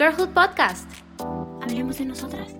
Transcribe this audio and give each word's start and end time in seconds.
Girlhood 0.00 0.30
Podcast. 0.30 0.90
Hablemos 1.60 1.98
de 1.98 2.06
nosotras. 2.06 2.54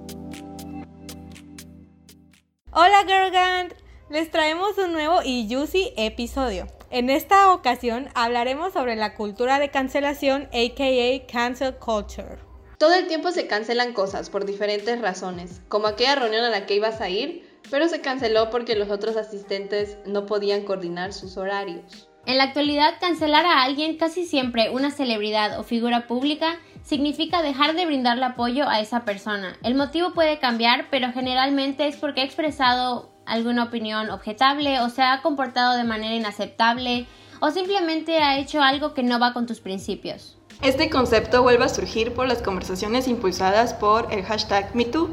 Hola 2.71 3.03
Girl 3.07 3.75
les 4.11 4.31
traemos 4.31 4.77
un 4.77 4.93
nuevo 4.93 5.23
y 5.25 5.49
juicy 5.51 5.95
episodio. 5.97 6.67
En 6.91 7.09
esta 7.09 7.55
ocasión 7.55 8.11
hablaremos 8.15 8.75
sobre 8.75 8.95
la 8.95 9.15
cultura 9.15 9.59
de 9.59 9.71
cancelación, 9.71 10.51
aka 10.53 11.27
cancel 11.33 11.77
culture. 11.77 12.37
Todo 12.77 12.93
el 12.93 13.07
tiempo 13.07 13.33
se 13.33 13.47
cancelan 13.47 13.95
cosas 13.95 14.29
por 14.29 14.45
diferentes 14.45 15.01
razones, 15.01 15.63
como 15.69 15.87
aquella 15.87 16.17
reunión 16.17 16.45
a 16.45 16.51
la 16.51 16.67
que 16.67 16.75
ibas 16.75 17.01
a 17.01 17.09
ir, 17.09 17.59
pero 17.71 17.89
se 17.89 18.03
canceló 18.03 18.51
porque 18.51 18.77
los 18.77 18.91
otros 18.91 19.17
asistentes 19.17 19.97
no 20.05 20.27
podían 20.27 20.65
coordinar 20.65 21.15
sus 21.15 21.39
horarios. 21.39 22.10
En 22.27 22.39
la 22.39 22.45
actualidad, 22.45 22.95
cancelar 23.01 23.47
a 23.47 23.63
alguien, 23.63 23.97
casi 23.97 24.27
siempre 24.27 24.71
una 24.71 24.91
celebridad 24.91 25.59
o 25.59 25.65
figura 25.65 26.07
pública, 26.07 26.59
significa 26.83 27.43
dejar 27.43 27.75
de 27.75 27.87
brindarle 27.87 28.25
apoyo 28.25 28.69
a 28.69 28.81
esa 28.81 29.05
persona. 29.05 29.57
El 29.63 29.75
motivo 29.75 30.13
puede 30.13 30.39
cambiar, 30.39 30.89
pero 30.91 31.13
generalmente 31.13 31.87
es 31.87 31.97
porque 31.97 32.21
ha 32.21 32.25
expresado 32.25 33.11
alguna 33.27 33.65
opinión 33.65 34.11
objetable 34.11 34.81
o 34.81 34.91
se 34.91 35.03
ha 35.03 35.23
comportado 35.23 35.77
de 35.77 35.85
manera 35.85 36.15
inaceptable 36.15 37.07
o 37.41 37.51
simplemente 37.51 38.19
ha 38.19 38.39
hecho 38.39 38.63
algo 38.63 38.93
que 38.93 39.03
no 39.03 39.19
va 39.19 39.33
con 39.33 39.47
tus 39.47 39.61
principios. 39.61 40.37
Este 40.63 40.91
concepto 40.91 41.43
vuelve 41.43 41.65
a 41.65 41.69
surgir 41.69 42.13
por 42.13 42.29
las 42.29 42.43
conversaciones 42.43 43.09
impulsadas 43.09 43.73
por 43.73 44.13
el 44.13 44.25
hashtag 44.25 44.75
MeToo 44.75 45.09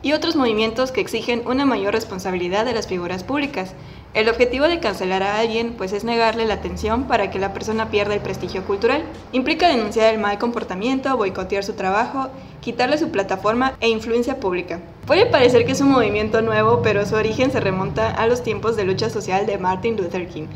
y 0.00 0.12
otros 0.12 0.36
movimientos 0.36 0.92
que 0.92 1.00
exigen 1.00 1.46
una 1.46 1.66
mayor 1.66 1.92
responsabilidad 1.92 2.64
de 2.64 2.72
las 2.72 2.86
figuras 2.86 3.24
públicas, 3.24 3.74
el 4.16 4.30
objetivo 4.30 4.66
de 4.66 4.80
cancelar 4.80 5.22
a 5.22 5.38
alguien 5.38 5.74
pues 5.74 5.92
es 5.92 6.02
negarle 6.02 6.46
la 6.46 6.54
atención 6.54 7.04
para 7.04 7.30
que 7.30 7.38
la 7.38 7.52
persona 7.52 7.90
pierda 7.90 8.14
el 8.14 8.22
prestigio 8.22 8.64
cultural. 8.64 9.04
Implica 9.32 9.68
denunciar 9.68 10.14
el 10.14 10.18
mal 10.18 10.38
comportamiento, 10.38 11.14
boicotear 11.18 11.62
su 11.62 11.74
trabajo, 11.74 12.30
quitarle 12.62 12.96
su 12.96 13.10
plataforma 13.10 13.74
e 13.78 13.90
influencia 13.90 14.40
pública. 14.40 14.80
Puede 15.06 15.26
parecer 15.26 15.66
que 15.66 15.72
es 15.72 15.82
un 15.82 15.90
movimiento 15.90 16.40
nuevo, 16.40 16.80
pero 16.80 17.04
su 17.04 17.14
origen 17.14 17.50
se 17.52 17.60
remonta 17.60 18.10
a 18.10 18.26
los 18.26 18.42
tiempos 18.42 18.74
de 18.74 18.84
lucha 18.84 19.10
social 19.10 19.44
de 19.44 19.58
Martin 19.58 19.98
Luther 19.98 20.26
King. 20.28 20.46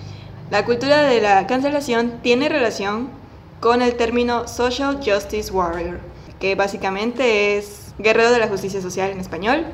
La 0.51 0.65
cultura 0.65 1.03
de 1.03 1.21
la 1.21 1.47
cancelación 1.47 2.21
tiene 2.23 2.49
relación 2.49 3.11
con 3.61 3.83
el 3.83 3.95
término 3.95 4.49
Social 4.49 5.01
Justice 5.05 5.53
Warrior, 5.53 6.01
que 6.41 6.55
básicamente 6.55 7.59
es 7.59 7.93
guerrero 7.99 8.31
de 8.31 8.39
la 8.39 8.49
justicia 8.49 8.81
social 8.81 9.11
en 9.11 9.21
español, 9.21 9.67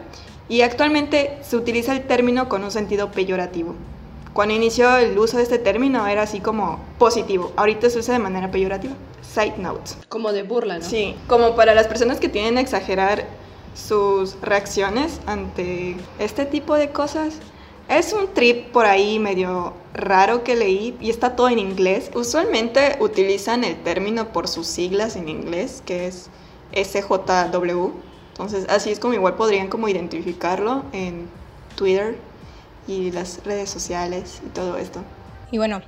y 0.48 0.62
actualmente 0.62 1.39
se 1.42 1.56
utiliza 1.56 1.92
el 1.92 2.06
término 2.06 2.48
con 2.48 2.64
un 2.64 2.70
sentido 2.70 3.11
peyorativo. 3.11 3.75
Cuando 4.33 4.55
inició 4.55 4.97
el 4.98 5.19
uso 5.19 5.38
de 5.38 5.44
este 5.44 5.58
término 5.58 6.06
era 6.06 6.22
así 6.22 6.41
como 6.41 6.78
positivo, 6.98 7.53
ahorita 7.56 7.88
se 7.88 7.98
usa 7.98 8.14
de 8.14 8.20
manera 8.20 8.50
peyorativa. 8.50 8.94
Side 9.22 9.55
note. 9.58 9.92
Como 10.08 10.33
de 10.33 10.42
burla, 10.42 10.78
¿no? 10.78 10.84
Sí, 10.84 11.16
como 11.27 11.56
para 11.56 11.75
las 11.75 11.86
personas 11.86 12.20
que 12.20 12.28
tienen 12.28 12.58
a 12.58 12.61
exagerar 12.61 13.25
sus 13.75 14.41
reacciones 14.41 15.20
ante 15.27 15.97
este 16.19 16.44
tipo 16.47 16.75
de 16.75 16.91
cosas. 16.91 17.38
Es 17.88 18.12
un 18.12 18.33
trip 18.34 18.72
por 18.72 18.84
ahí 18.84 19.19
medio 19.19 19.72
raro 19.94 20.42
que 20.42 20.56
leí 20.56 20.97
y 21.00 21.10
está 21.10 21.36
todo 21.36 21.48
en 21.48 21.58
inglés. 21.58 22.10
Usualmente 22.14 22.97
utilizan 23.00 23.64
el 23.64 23.77
término 23.77 24.33
por 24.33 24.48
sus 24.48 24.66
siglas 24.66 25.16
en 25.16 25.28
inglés, 25.28 25.83
que 25.86 26.08
es 26.08 26.28
SJW, 26.75 27.92
entonces, 28.37 28.67
así 28.69 28.91
es 28.91 29.01
como 29.01 29.15
igual 29.15 29.34
podrían 29.34 29.69
como 29.69 29.89
identificarlo 29.89 30.84
en 30.92 31.27
Twitter 31.75 32.19
y 32.87 33.11
las 33.11 33.43
redes 33.45 33.70
sociales 33.70 34.43
y 34.45 34.51
todo 34.51 34.77
esto. 34.77 35.01
Y 35.51 35.56
bueno, 35.56 35.81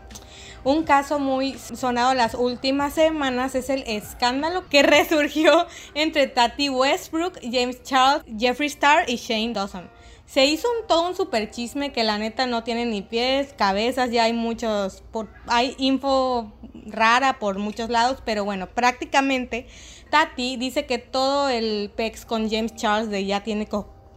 un 0.65 0.85
caso 0.85 1.19
muy 1.19 1.59
sonado 1.59 2.15
las 2.15 2.33
últimas 2.33 2.95
semanas 2.95 3.55
es 3.55 3.69
el 3.69 3.85
escándalo 3.87 4.67
que 4.71 4.83
resurgió 4.83 5.67
entre 5.93 6.27
Tati 6.27 6.71
Westbrook, 6.71 7.35
James 7.43 7.83
Charles, 7.83 8.25
Jeffree 8.39 8.69
Star 8.69 9.11
y 9.11 9.17
Shane 9.17 9.53
Dawson. 9.53 9.91
Se 10.25 10.47
hizo 10.47 10.69
un, 10.71 10.87
todo 10.87 11.07
un 11.07 11.15
super 11.15 11.51
chisme 11.51 11.93
que 11.93 12.03
la 12.03 12.17
neta 12.17 12.47
no 12.47 12.65
tiene 12.65 12.87
ni 12.87 13.03
pies, 13.03 13.53
cabezas, 13.59 14.11
ya 14.11 14.25
hay 14.25 14.33
muchos, 14.33 15.03
hay 15.49 15.75
info 15.77 16.51
rara 16.91 17.39
por 17.39 17.59
muchos 17.59 17.91
lados, 17.91 18.23
pero 18.25 18.45
bueno, 18.45 18.69
prácticamente 18.69 19.67
Tati 20.11 20.57
dice 20.57 20.87
que 20.87 20.99
todo 20.99 21.49
el 21.49 21.91
PEX 21.95 22.25
con 22.25 22.51
James 22.51 22.75
Charles 22.75 23.11
de 23.11 23.25
ya 23.25 23.43
tiene 23.43 23.69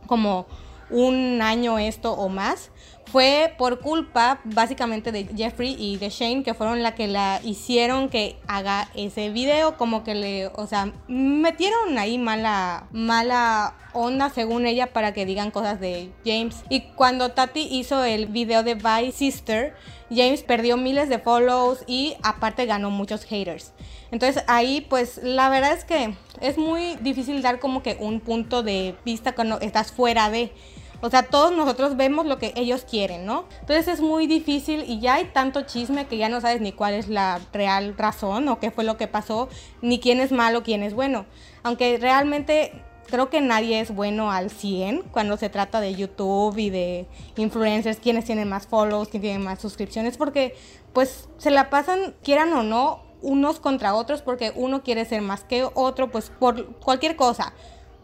como 0.07 0.47
un 0.89 1.41
año 1.41 1.79
esto 1.79 2.13
o 2.13 2.29
más 2.29 2.71
fue 3.11 3.53
por 3.57 3.79
culpa 3.79 4.39
básicamente 4.45 5.11
de 5.11 5.27
Jeffrey 5.35 5.75
y 5.77 5.97
de 5.97 6.09
Shane 6.09 6.43
que 6.43 6.53
fueron 6.53 6.81
la 6.81 6.95
que 6.95 7.07
la 7.07 7.41
hicieron 7.43 8.09
que 8.09 8.37
haga 8.47 8.89
ese 8.95 9.29
video 9.29 9.77
como 9.77 10.03
que 10.03 10.15
le 10.15 10.47
o 10.47 10.65
sea 10.65 10.91
metieron 11.07 11.97
ahí 11.97 12.17
mala 12.17 12.87
mala 12.91 13.75
onda 13.93 14.29
según 14.29 14.65
ella 14.65 14.93
para 14.93 15.13
que 15.13 15.25
digan 15.25 15.51
cosas 15.51 15.81
de 15.81 16.11
James. 16.25 16.63
Y 16.69 16.81
cuando 16.95 17.31
Tati 17.31 17.67
hizo 17.71 18.05
el 18.05 18.27
video 18.27 18.63
de 18.63 18.75
Bye 18.75 19.11
Sister 19.11 19.75
James 20.09 20.43
perdió 20.43 20.77
miles 20.77 21.09
de 21.09 21.19
follows 21.19 21.83
y 21.87 22.15
aparte 22.23 22.65
ganó 22.65 22.89
muchos 22.89 23.25
haters. 23.25 23.73
Entonces 24.11 24.43
ahí 24.47 24.85
pues 24.89 25.19
la 25.23 25.49
verdad 25.49 25.73
es 25.73 25.83
que 25.83 26.15
es 26.39 26.57
muy 26.57 26.95
difícil 27.01 27.41
dar 27.41 27.59
como 27.59 27.83
que 27.83 27.97
un 27.99 28.21
punto 28.21 28.63
de 28.63 28.95
vista 29.03 29.33
cuando 29.33 29.59
estás 29.59 29.91
fuera 29.91 30.29
de 30.29 30.53
o 31.01 31.09
sea, 31.09 31.23
todos 31.23 31.51
nosotros 31.55 31.97
vemos 31.97 32.25
lo 32.25 32.37
que 32.37 32.53
ellos 32.55 32.85
quieren, 32.89 33.25
¿no? 33.25 33.45
Entonces 33.61 33.87
es 33.87 34.01
muy 34.01 34.27
difícil 34.27 34.83
y 34.87 34.99
ya 34.99 35.15
hay 35.15 35.25
tanto 35.25 35.63
chisme 35.63 36.05
que 36.05 36.17
ya 36.17 36.29
no 36.29 36.41
sabes 36.41 36.61
ni 36.61 36.71
cuál 36.71 36.93
es 36.93 37.09
la 37.09 37.39
real 37.51 37.95
razón 37.97 38.47
o 38.47 38.59
qué 38.59 38.71
fue 38.71 38.83
lo 38.83 38.97
que 38.97 39.07
pasó, 39.07 39.49
ni 39.81 39.99
quién 39.99 40.19
es 40.19 40.31
malo, 40.31 40.63
quién 40.63 40.83
es 40.83 40.93
bueno. 40.93 41.25
Aunque 41.63 41.97
realmente 41.97 42.71
creo 43.07 43.29
que 43.29 43.41
nadie 43.41 43.79
es 43.79 43.93
bueno 43.93 44.31
al 44.31 44.49
100 44.49 45.03
cuando 45.11 45.37
se 45.37 45.49
trata 45.49 45.81
de 45.81 45.95
YouTube 45.95 46.57
y 46.57 46.69
de 46.69 47.07
influencers, 47.35 47.99
quienes 47.99 48.25
tienen 48.25 48.47
más 48.47 48.67
follows, 48.67 49.09
quién 49.09 49.21
tiene 49.21 49.39
más 49.39 49.59
suscripciones, 49.59 50.17
porque 50.17 50.55
pues 50.93 51.29
se 51.37 51.51
la 51.51 51.69
pasan, 51.69 52.15
quieran 52.23 52.53
o 52.53 52.63
no, 52.63 53.01
unos 53.21 53.59
contra 53.59 53.93
otros 53.93 54.21
porque 54.21 54.51
uno 54.55 54.83
quiere 54.83 55.05
ser 55.05 55.21
más 55.21 55.43
que 55.43 55.67
otro, 55.73 56.09
pues 56.09 56.29
por 56.29 56.75
cualquier 56.77 57.15
cosa. 57.15 57.53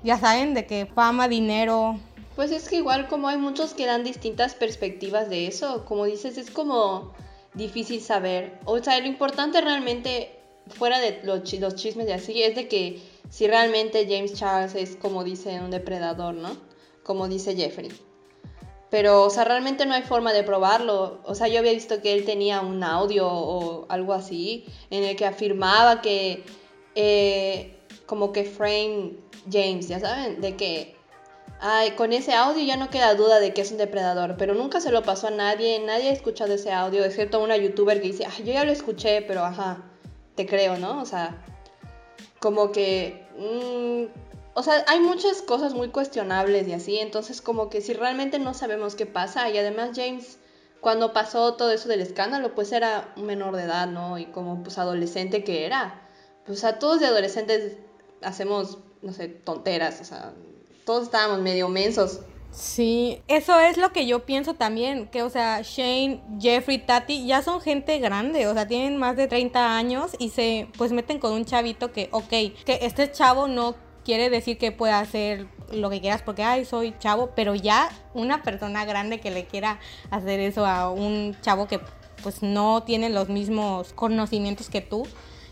Ya 0.04 0.18
saben 0.20 0.54
de 0.54 0.66
que 0.66 0.86
fama, 0.86 1.28
dinero, 1.28 2.00
pues 2.38 2.52
es 2.52 2.70
que 2.70 2.76
igual 2.76 3.08
como 3.08 3.30
hay 3.30 3.38
muchos 3.38 3.74
que 3.74 3.88
dan 3.88 4.04
distintas 4.04 4.54
perspectivas 4.54 5.28
de 5.28 5.48
eso, 5.48 5.86
como 5.86 6.06
dices, 6.06 6.38
es 6.38 6.52
como 6.52 7.16
difícil 7.56 8.00
saber. 8.00 8.60
O 8.66 8.78
sea, 8.78 9.00
lo 9.00 9.08
importante 9.08 9.60
realmente, 9.60 10.38
fuera 10.68 11.00
de 11.00 11.20
los, 11.24 11.52
los 11.54 11.74
chismes 11.74 12.06
de 12.06 12.14
así, 12.14 12.44
es 12.44 12.54
de 12.54 12.68
que 12.68 13.02
si 13.32 13.48
realmente 13.48 14.06
James 14.08 14.36
Charles 14.36 14.76
es 14.76 14.96
como 14.96 15.24
dice 15.24 15.60
un 15.60 15.72
depredador, 15.72 16.36
¿no? 16.36 16.56
Como 17.02 17.28
dice 17.28 17.56
Jeffrey. 17.56 17.90
Pero, 18.92 19.24
o 19.24 19.32
sea, 19.32 19.44
realmente 19.44 19.88
no 19.88 19.96
hay 19.96 20.04
forma 20.04 20.32
de 20.32 20.44
probarlo. 20.44 21.20
O 21.24 21.34
sea, 21.34 21.48
yo 21.48 21.58
había 21.58 21.74
visto 21.74 22.04
que 22.04 22.14
él 22.14 22.24
tenía 22.24 22.62
un 22.62 22.84
audio 22.84 23.28
o 23.28 23.88
algo 23.90 24.14
así 24.14 24.64
en 24.92 25.04
el 25.04 25.16
que 25.16 25.26
afirmaba 25.26 26.04
que, 26.04 26.44
eh, 26.94 27.80
como 28.06 28.32
que 28.32 28.44
frame 28.44 29.14
James, 29.52 29.88
ya 29.88 30.00
saben, 30.00 30.40
de 30.40 30.56
que 30.56 30.97
Ay, 31.60 31.92
con 31.92 32.14
ese 32.14 32.34
audio 32.34 32.64
ya 32.64 32.78
no 32.78 32.90
queda 32.92 33.16
duda 33.16 33.40
de 33.40 33.54
que 33.54 33.62
es 33.62 33.72
un 33.72 33.78
depredador, 33.78 34.36
pero 34.38 34.54
nunca 34.54 34.80
se 34.80 34.92
lo 34.92 35.02
pasó 35.02 35.28
a 35.28 35.32
nadie, 35.32 35.80
nadie 35.80 36.10
ha 36.10 36.14
escuchado 36.14 36.54
ese 36.54 36.72
audio, 36.72 37.04
excepto 37.04 37.40
una 37.40 37.58
youtuber 37.58 38.00
que 38.00 38.08
dice, 38.10 38.26
ay, 38.26 38.44
yo 38.46 38.54
ya 38.54 38.64
lo 38.64 38.72
escuché, 38.72 39.24
pero 39.24 39.44
ajá, 39.44 39.84
te 40.36 40.46
creo, 40.46 40.78
¿no? 40.78 41.02
O 41.02 41.06
sea, 41.06 41.44
como 42.40 42.72
que... 42.72 43.28
Mm, 43.38 44.12
o 44.54 44.64
sea, 44.64 44.84
hay 44.88 45.00
muchas 45.00 45.42
cosas 45.44 45.74
muy 45.74 45.90
cuestionables 45.90 46.68
y 46.68 46.74
así, 46.74 46.98
entonces 47.00 47.42
como 47.42 47.70
que 47.70 47.82
si 47.82 47.94
realmente 47.94 48.40
no 48.40 48.54
sabemos 48.54 48.96
qué 48.96 49.06
pasa, 49.06 49.50
y 49.50 49.58
además 49.58 49.92
James, 49.96 50.40
cuando 50.82 51.14
pasó 51.14 51.56
todo 51.56 51.72
eso 51.72 51.90
del 51.90 52.02
escándalo, 52.02 52.56
pues 52.56 52.72
era 52.72 53.14
un 53.18 53.26
menor 53.26 53.56
de 53.56 53.64
edad, 53.64 53.88
¿no? 53.88 54.18
Y 54.18 54.26
como 54.28 54.64
pues 54.64 54.78
adolescente 54.78 55.44
que 55.44 55.66
era, 55.66 56.02
pues 56.46 56.64
a 56.64 56.80
todos 56.80 57.00
de 57.00 57.08
adolescentes 57.08 57.78
hacemos, 58.22 58.80
no 59.02 59.12
sé, 59.12 59.28
tonteras, 59.28 60.02
o 60.02 60.06
sea, 60.06 60.34
todos 60.88 61.04
estábamos 61.04 61.42
medio 61.42 61.68
mensos. 61.68 62.22
Sí, 62.50 63.22
eso 63.28 63.60
es 63.60 63.78
lo 63.78 63.92
que 63.92 64.08
yo 64.08 64.26
pienso 64.26 64.56
también, 64.56 65.08
que 65.08 65.22
o 65.22 65.30
sea, 65.30 65.62
Shane, 65.62 66.22
Jeffrey, 66.40 66.80
Tati 66.80 67.28
ya 67.28 67.44
son 67.44 67.62
gente 67.62 68.00
grande, 68.00 68.48
o 68.48 68.54
sea, 68.54 68.68
tienen 68.68 68.98
más 68.98 69.16
de 69.18 69.28
30 69.28 69.78
años 69.78 70.16
y 70.18 70.30
se 70.30 70.68
pues 70.78 70.94
meten 70.94 71.20
con 71.20 71.34
un 71.34 71.46
chavito 71.46 71.92
que, 71.92 72.08
ok, 72.12 72.30
que 72.30 72.80
este 72.82 73.12
chavo 73.12 73.48
no 73.48 73.76
quiere 74.04 74.30
decir 74.30 74.58
que 74.58 74.72
pueda 74.72 75.00
hacer 75.00 75.46
lo 75.72 75.90
que 75.90 76.00
quieras 76.00 76.24
porque, 76.24 76.42
ay, 76.42 76.64
soy 76.64 76.96
chavo, 76.98 77.32
pero 77.36 77.54
ya 77.54 77.90
una 78.14 78.42
persona 78.42 78.86
grande 78.86 79.20
que 79.20 79.30
le 79.30 79.46
quiera 79.46 79.80
hacer 80.10 80.40
eso 80.40 80.66
a 80.66 80.90
un 80.90 81.36
chavo 81.42 81.68
que 81.68 81.82
pues 82.24 82.42
no 82.42 82.82
tiene 82.84 83.10
los 83.10 83.28
mismos 83.28 83.92
conocimientos 83.94 84.70
que 84.70 84.82
tú, 84.82 85.06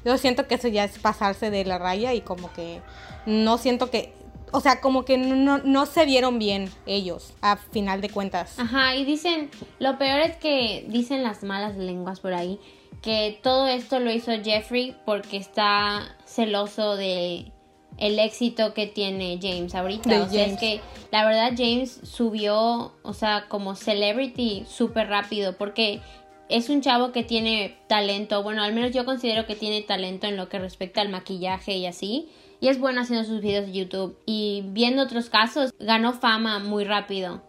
yo 0.06 0.18
siento 0.18 0.48
que 0.48 0.56
eso 0.56 0.70
ya 0.70 0.86
es 0.86 0.98
pasarse 0.98 1.52
de 1.52 1.66
la 1.66 1.78
raya 1.78 2.14
y 2.14 2.22
como 2.22 2.54
que 2.54 2.82
no 3.26 3.58
siento 3.58 3.92
que 3.92 4.14
o 4.56 4.62
sea, 4.62 4.80
como 4.80 5.04
que 5.04 5.18
no, 5.18 5.86
se 5.86 6.06
vieron 6.06 6.40
bien 6.40 6.70
ellos, 6.86 7.34
a 7.42 7.58
final 7.58 8.00
de 8.00 8.10
cuentas. 8.10 8.58
Ajá, 8.58 8.96
y 8.96 9.04
dicen, 9.04 9.50
lo 9.80 9.98
peor 9.98 10.22
es 10.22 10.38
que 10.38 10.86
dicen 10.88 11.24
las 11.24 11.44
malas 11.44 11.76
lenguas 11.76 12.22
por 12.22 12.34
ahí, 12.34 12.58
que 13.02 13.38
todo 13.44 13.68
esto 13.68 14.00
lo 14.00 14.12
hizo 14.12 14.32
Jeffrey 14.42 14.96
porque 15.06 15.36
está 15.36 16.16
celoso 16.26 16.96
de 16.96 17.52
el 17.98 18.18
éxito 18.18 18.74
que 18.74 18.88
tiene 18.88 19.40
James 19.42 19.76
ahorita. 19.76 20.10
De 20.10 20.22
o 20.22 20.30
sea, 20.30 20.42
es 20.44 20.48
James. 20.48 20.60
que 20.60 20.82
la 21.12 21.26
verdad 21.26 21.52
James 21.58 22.00
subió, 22.04 22.94
o 23.04 23.14
sea, 23.14 23.48
como 23.50 23.76
celebrity 23.76 24.66
súper 24.70 25.10
rápido 25.10 25.58
porque 25.58 26.00
es 26.48 26.70
un 26.70 26.82
chavo 26.82 27.12
que 27.12 27.24
tiene 27.24 27.78
talento. 27.88 28.42
Bueno, 28.42 28.64
al 28.64 28.74
menos 28.74 28.92
yo 28.92 29.04
considero 29.04 29.46
que 29.46 29.56
tiene 29.56 29.82
talento 29.82 30.28
en 30.28 30.38
lo 30.38 30.48
que 30.48 30.60
respecta 30.60 31.02
al 31.02 31.10
maquillaje 31.10 31.76
y 31.76 31.86
así. 31.88 32.30
Y 32.66 32.68
es 32.68 32.80
bueno 32.80 33.02
haciendo 33.02 33.24
sus 33.26 33.42
videos 33.42 33.68
de 33.68 33.74
YouTube. 33.74 34.18
Y 34.26 34.64
viendo 34.70 35.04
otros 35.04 35.30
casos, 35.30 35.72
ganó 35.78 36.14
fama 36.14 36.58
muy 36.58 36.84
rápido. 36.84 37.44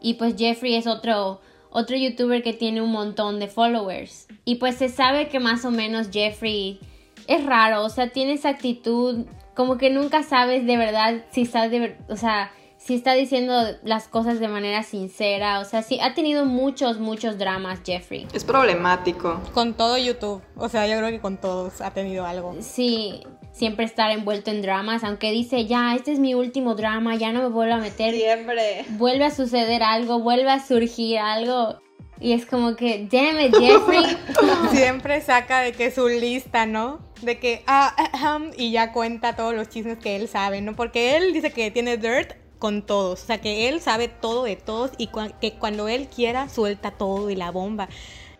Y 0.00 0.14
pues 0.14 0.34
Jeffrey 0.36 0.74
es 0.74 0.88
otro, 0.88 1.40
otro 1.70 1.96
youtuber 1.96 2.42
que 2.42 2.54
tiene 2.54 2.82
un 2.82 2.90
montón 2.90 3.38
de 3.38 3.46
followers. 3.46 4.26
Y 4.44 4.56
pues 4.56 4.74
se 4.74 4.88
sabe 4.88 5.28
que 5.28 5.38
más 5.38 5.64
o 5.64 5.70
menos 5.70 6.08
Jeffrey 6.12 6.80
es 7.28 7.46
raro, 7.46 7.84
o 7.84 7.88
sea, 7.88 8.10
tiene 8.10 8.32
esa 8.32 8.48
actitud 8.48 9.26
como 9.54 9.78
que 9.78 9.90
nunca 9.90 10.24
sabes 10.24 10.66
de 10.66 10.76
verdad 10.76 11.24
si 11.30 11.42
está 11.42 11.68
de, 11.68 11.96
o 12.08 12.16
sea, 12.16 12.50
si 12.78 12.94
está 12.94 13.12
diciendo 13.12 13.54
las 13.84 14.08
cosas 14.08 14.40
de 14.40 14.48
manera 14.48 14.82
sincera, 14.82 15.60
o 15.60 15.64
sea, 15.64 15.82
sí 15.82 16.00
ha 16.00 16.14
tenido 16.14 16.44
muchos 16.44 16.98
muchos 16.98 17.38
dramas 17.38 17.80
Jeffrey. 17.84 18.26
Es 18.32 18.44
problemático. 18.44 19.40
Con 19.54 19.74
todo 19.74 19.98
YouTube. 19.98 20.42
O 20.56 20.68
sea, 20.68 20.88
yo 20.88 20.96
creo 20.98 21.10
que 21.10 21.20
con 21.20 21.36
todos 21.36 21.80
ha 21.80 21.92
tenido 21.92 22.24
algo. 22.24 22.56
Sí, 22.60 23.22
siempre 23.52 23.84
estar 23.84 24.10
envuelto 24.10 24.50
en 24.50 24.62
dramas, 24.62 25.04
aunque 25.04 25.32
dice, 25.32 25.66
"Ya, 25.66 25.94
este 25.94 26.12
es 26.12 26.18
mi 26.18 26.34
último 26.34 26.74
drama, 26.74 27.16
ya 27.16 27.32
no 27.32 27.42
me 27.42 27.48
vuelvo 27.48 27.74
a 27.74 27.78
meter." 27.78 28.14
Siempre. 28.14 28.84
vuelve 28.90 29.24
a 29.24 29.30
suceder 29.30 29.82
algo, 29.82 30.20
vuelve 30.20 30.50
a 30.50 30.64
surgir 30.64 31.18
algo. 31.18 31.80
Y 32.20 32.32
es 32.32 32.46
como 32.46 32.74
que, 32.74 33.06
damn 33.10 33.38
it, 33.40 33.54
Jeffrey. 33.56 34.02
Siempre 34.72 35.20
saca 35.20 35.60
de 35.60 35.72
que 35.72 35.90
su 35.92 36.08
lista, 36.08 36.66
¿no? 36.66 37.00
De 37.22 37.38
que, 37.38 37.62
ah, 37.66 37.94
ahem, 38.12 38.50
y 38.56 38.72
ya 38.72 38.92
cuenta 38.92 39.36
todos 39.36 39.54
los 39.54 39.68
chismes 39.68 39.98
que 39.98 40.16
él 40.16 40.26
sabe, 40.28 40.60
¿no? 40.60 40.74
Porque 40.74 41.16
él 41.16 41.32
dice 41.32 41.52
que 41.52 41.70
tiene 41.70 41.96
dirt 41.96 42.32
con 42.58 42.84
todos, 42.84 43.22
o 43.22 43.26
sea, 43.26 43.40
que 43.40 43.68
él 43.68 43.80
sabe 43.80 44.08
todo 44.08 44.42
de 44.42 44.56
todos 44.56 44.90
y 44.98 45.06
cua- 45.08 45.32
que 45.40 45.52
cuando 45.52 45.86
él 45.86 46.08
quiera 46.08 46.48
suelta 46.48 46.90
todo 46.90 47.30
y 47.30 47.36
la 47.36 47.52
bomba. 47.52 47.88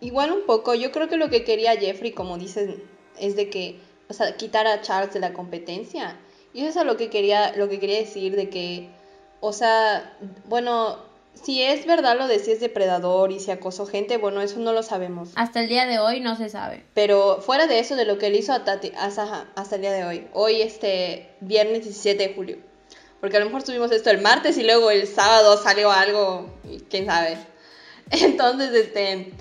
Igual 0.01 0.33
un 0.33 0.45
poco, 0.45 0.75
yo 0.75 0.91
creo 0.91 1.07
que 1.07 1.15
lo 1.15 1.29
que 1.29 1.45
quería 1.45 1.71
Jeffrey, 1.77 2.11
como 2.11 2.37
dices, 2.37 2.79
es 3.17 3.37
de 3.37 3.49
que, 3.49 3.79
o 4.09 4.13
sea, 4.13 4.35
quitar 4.35 4.67
a 4.67 4.81
Charles 4.81 5.13
de 5.13 5.19
la 5.19 5.33
competencia. 5.33 6.17
Y 6.53 6.65
eso 6.65 6.79
es 6.81 6.85
lo 6.85 6.97
que 6.97 7.09
quería, 7.09 7.55
lo 7.55 7.69
que 7.69 7.79
quería 7.79 7.99
decir 7.99 8.35
de 8.35 8.49
que, 8.49 8.89
o 9.39 9.53
sea, 9.53 10.17
bueno, 10.45 10.97
si 11.35 11.61
es 11.61 11.85
verdad 11.85 12.17
lo 12.17 12.27
de 12.27 12.39
si 12.39 12.51
es 12.51 12.59
depredador 12.59 13.31
y 13.31 13.39
si 13.39 13.51
acosó 13.51 13.85
gente, 13.85 14.17
bueno, 14.17 14.41
eso 14.41 14.59
no 14.59 14.73
lo 14.73 14.81
sabemos. 14.81 15.29
Hasta 15.35 15.61
el 15.61 15.69
día 15.69 15.85
de 15.85 15.99
hoy 15.99 16.19
no 16.21 16.35
se 16.35 16.49
sabe. 16.49 16.83
Pero 16.95 17.39
fuera 17.41 17.67
de 17.67 17.79
eso, 17.79 17.95
de 17.95 18.05
lo 18.05 18.17
que 18.17 18.27
él 18.27 18.35
hizo 18.35 18.51
a 18.51 18.63
Tati, 18.63 18.91
hasta, 18.97 19.47
hasta 19.55 19.75
el 19.75 19.81
día 19.81 19.93
de 19.93 20.03
hoy, 20.03 20.27
hoy 20.33 20.61
este 20.61 21.29
viernes 21.39 21.83
17 21.83 22.29
de 22.29 22.33
julio, 22.33 22.57
porque 23.21 23.37
a 23.37 23.39
lo 23.39 23.45
mejor 23.45 23.61
subimos 23.61 23.91
esto 23.91 24.09
el 24.09 24.21
martes 24.21 24.57
y 24.57 24.63
luego 24.63 24.89
el 24.89 25.07
sábado 25.07 25.55
salió 25.61 25.91
algo, 25.91 26.49
y 26.63 26.79
quién 26.79 27.05
sabe. 27.05 27.37
Entonces, 28.09 28.73
este, 28.73 29.33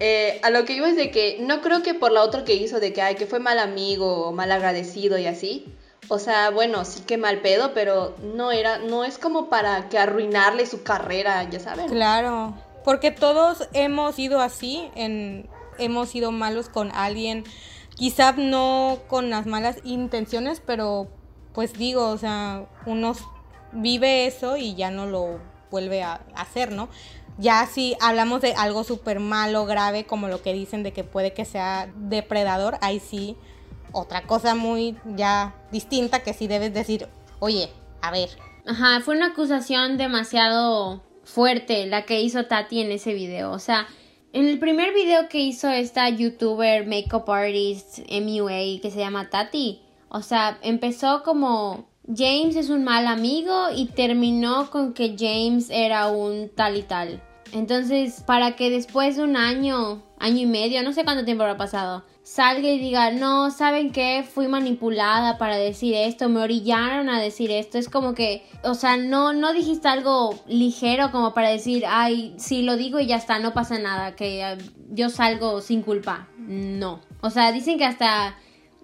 eh, 0.00 0.40
a 0.42 0.48
lo 0.48 0.64
que 0.64 0.72
iba 0.72 0.88
es 0.88 0.96
de 0.96 1.10
que 1.10 1.36
no 1.40 1.60
creo 1.60 1.82
que 1.82 1.92
por 1.92 2.10
la 2.10 2.22
otra 2.22 2.44
que 2.44 2.54
hizo, 2.54 2.80
de 2.80 2.94
que, 2.94 3.02
ay, 3.02 3.16
que 3.16 3.26
fue 3.26 3.38
mal 3.38 3.58
amigo 3.58 4.28
o 4.28 4.32
mal 4.32 4.50
agradecido 4.50 5.18
y 5.18 5.26
así. 5.26 5.66
O 6.08 6.18
sea, 6.18 6.50
bueno, 6.50 6.86
sí 6.86 7.02
que 7.02 7.18
mal 7.18 7.40
pedo, 7.42 7.72
pero 7.74 8.16
no 8.34 8.50
era, 8.50 8.78
no 8.78 9.04
es 9.04 9.18
como 9.18 9.50
para 9.50 9.90
que 9.90 9.98
arruinarle 9.98 10.66
su 10.66 10.82
carrera, 10.82 11.48
ya 11.50 11.60
saben. 11.60 11.88
Claro, 11.88 12.54
porque 12.82 13.10
todos 13.10 13.68
hemos 13.74 14.14
sido 14.14 14.40
así, 14.40 14.90
en, 14.94 15.48
hemos 15.78 16.08
sido 16.08 16.32
malos 16.32 16.70
con 16.70 16.90
alguien, 16.92 17.44
quizá 17.94 18.32
no 18.32 19.00
con 19.06 19.28
las 19.28 19.44
malas 19.44 19.76
intenciones, 19.84 20.62
pero 20.64 21.08
pues 21.52 21.74
digo, 21.74 22.08
o 22.08 22.16
sea, 22.16 22.66
uno 22.86 23.14
vive 23.72 24.26
eso 24.26 24.56
y 24.56 24.74
ya 24.74 24.90
no 24.90 25.04
lo 25.04 25.38
vuelve 25.70 26.02
a 26.02 26.22
hacer, 26.34 26.72
¿no? 26.72 26.88
Ya 27.40 27.66
si 27.66 27.96
hablamos 28.00 28.40
de 28.42 28.54
algo 28.54 28.84
súper 28.84 29.18
malo, 29.18 29.66
grave, 29.66 30.04
como 30.04 30.28
lo 30.28 30.42
que 30.42 30.52
dicen 30.52 30.82
de 30.82 30.92
que 30.92 31.04
puede 31.04 31.32
que 31.32 31.44
sea 31.44 31.90
depredador, 31.96 32.76
ahí 32.82 33.00
sí, 33.00 33.36
otra 33.92 34.26
cosa 34.26 34.54
muy 34.54 34.96
ya 35.04 35.54
distinta 35.72 36.22
que 36.22 36.34
sí 36.34 36.46
debes 36.46 36.74
decir, 36.74 37.08
oye, 37.40 37.70
a 38.02 38.10
ver, 38.10 38.28
Ajá, 38.66 39.00
fue 39.00 39.16
una 39.16 39.28
acusación 39.28 39.96
demasiado 39.96 41.02
fuerte 41.24 41.86
la 41.86 42.04
que 42.04 42.20
hizo 42.20 42.46
Tati 42.46 42.80
en 42.80 42.92
ese 42.92 43.14
video. 43.14 43.52
O 43.52 43.58
sea, 43.58 43.88
en 44.32 44.46
el 44.46 44.58
primer 44.58 44.92
video 44.94 45.28
que 45.28 45.40
hizo 45.40 45.68
esta 45.68 46.08
youtuber, 46.08 46.86
makeup 46.86 47.28
artist, 47.28 47.98
MUA, 48.10 48.80
que 48.80 48.90
se 48.92 48.98
llama 48.98 49.30
Tati, 49.30 49.82
o 50.08 50.22
sea, 50.22 50.58
empezó 50.62 51.22
como 51.22 51.88
James 52.06 52.56
es 52.56 52.70
un 52.70 52.84
mal 52.84 53.06
amigo 53.06 53.68
y 53.74 53.86
terminó 53.86 54.70
con 54.70 54.92
que 54.92 55.16
James 55.18 55.70
era 55.70 56.08
un 56.08 56.50
tal 56.54 56.76
y 56.76 56.82
tal. 56.82 57.22
Entonces, 57.52 58.22
para 58.26 58.56
que 58.56 58.70
después 58.70 59.16
de 59.16 59.24
un 59.24 59.36
año, 59.36 60.02
año 60.18 60.38
y 60.38 60.46
medio, 60.46 60.82
no 60.82 60.92
sé 60.92 61.04
cuánto 61.04 61.24
tiempo 61.24 61.42
habrá 61.42 61.56
pasado, 61.56 62.04
salga 62.22 62.68
y 62.68 62.78
diga, 62.78 63.10
no, 63.10 63.50
¿saben 63.50 63.90
qué? 63.90 64.22
Fui 64.22 64.46
manipulada 64.46 65.38
para 65.38 65.56
decir 65.56 65.94
esto, 65.94 66.28
me 66.28 66.40
orillaron 66.40 67.08
a 67.08 67.20
decir 67.20 67.50
esto. 67.50 67.78
Es 67.78 67.88
como 67.88 68.14
que, 68.14 68.46
o 68.62 68.74
sea, 68.74 68.96
no, 68.96 69.32
no 69.32 69.52
dijiste 69.52 69.88
algo 69.88 70.38
ligero 70.46 71.10
como 71.10 71.34
para 71.34 71.48
decir, 71.48 71.84
ay, 71.88 72.34
sí, 72.38 72.62
lo 72.62 72.76
digo 72.76 73.00
y 73.00 73.06
ya 73.06 73.16
está, 73.16 73.38
no 73.38 73.52
pasa 73.52 73.78
nada, 73.78 74.14
que 74.14 74.42
eh, 74.42 74.58
yo 74.90 75.08
salgo 75.10 75.60
sin 75.60 75.82
culpa. 75.82 76.28
No. 76.38 77.00
O 77.20 77.30
sea, 77.30 77.52
dicen 77.52 77.78
que 77.78 77.84
hasta 77.84 78.36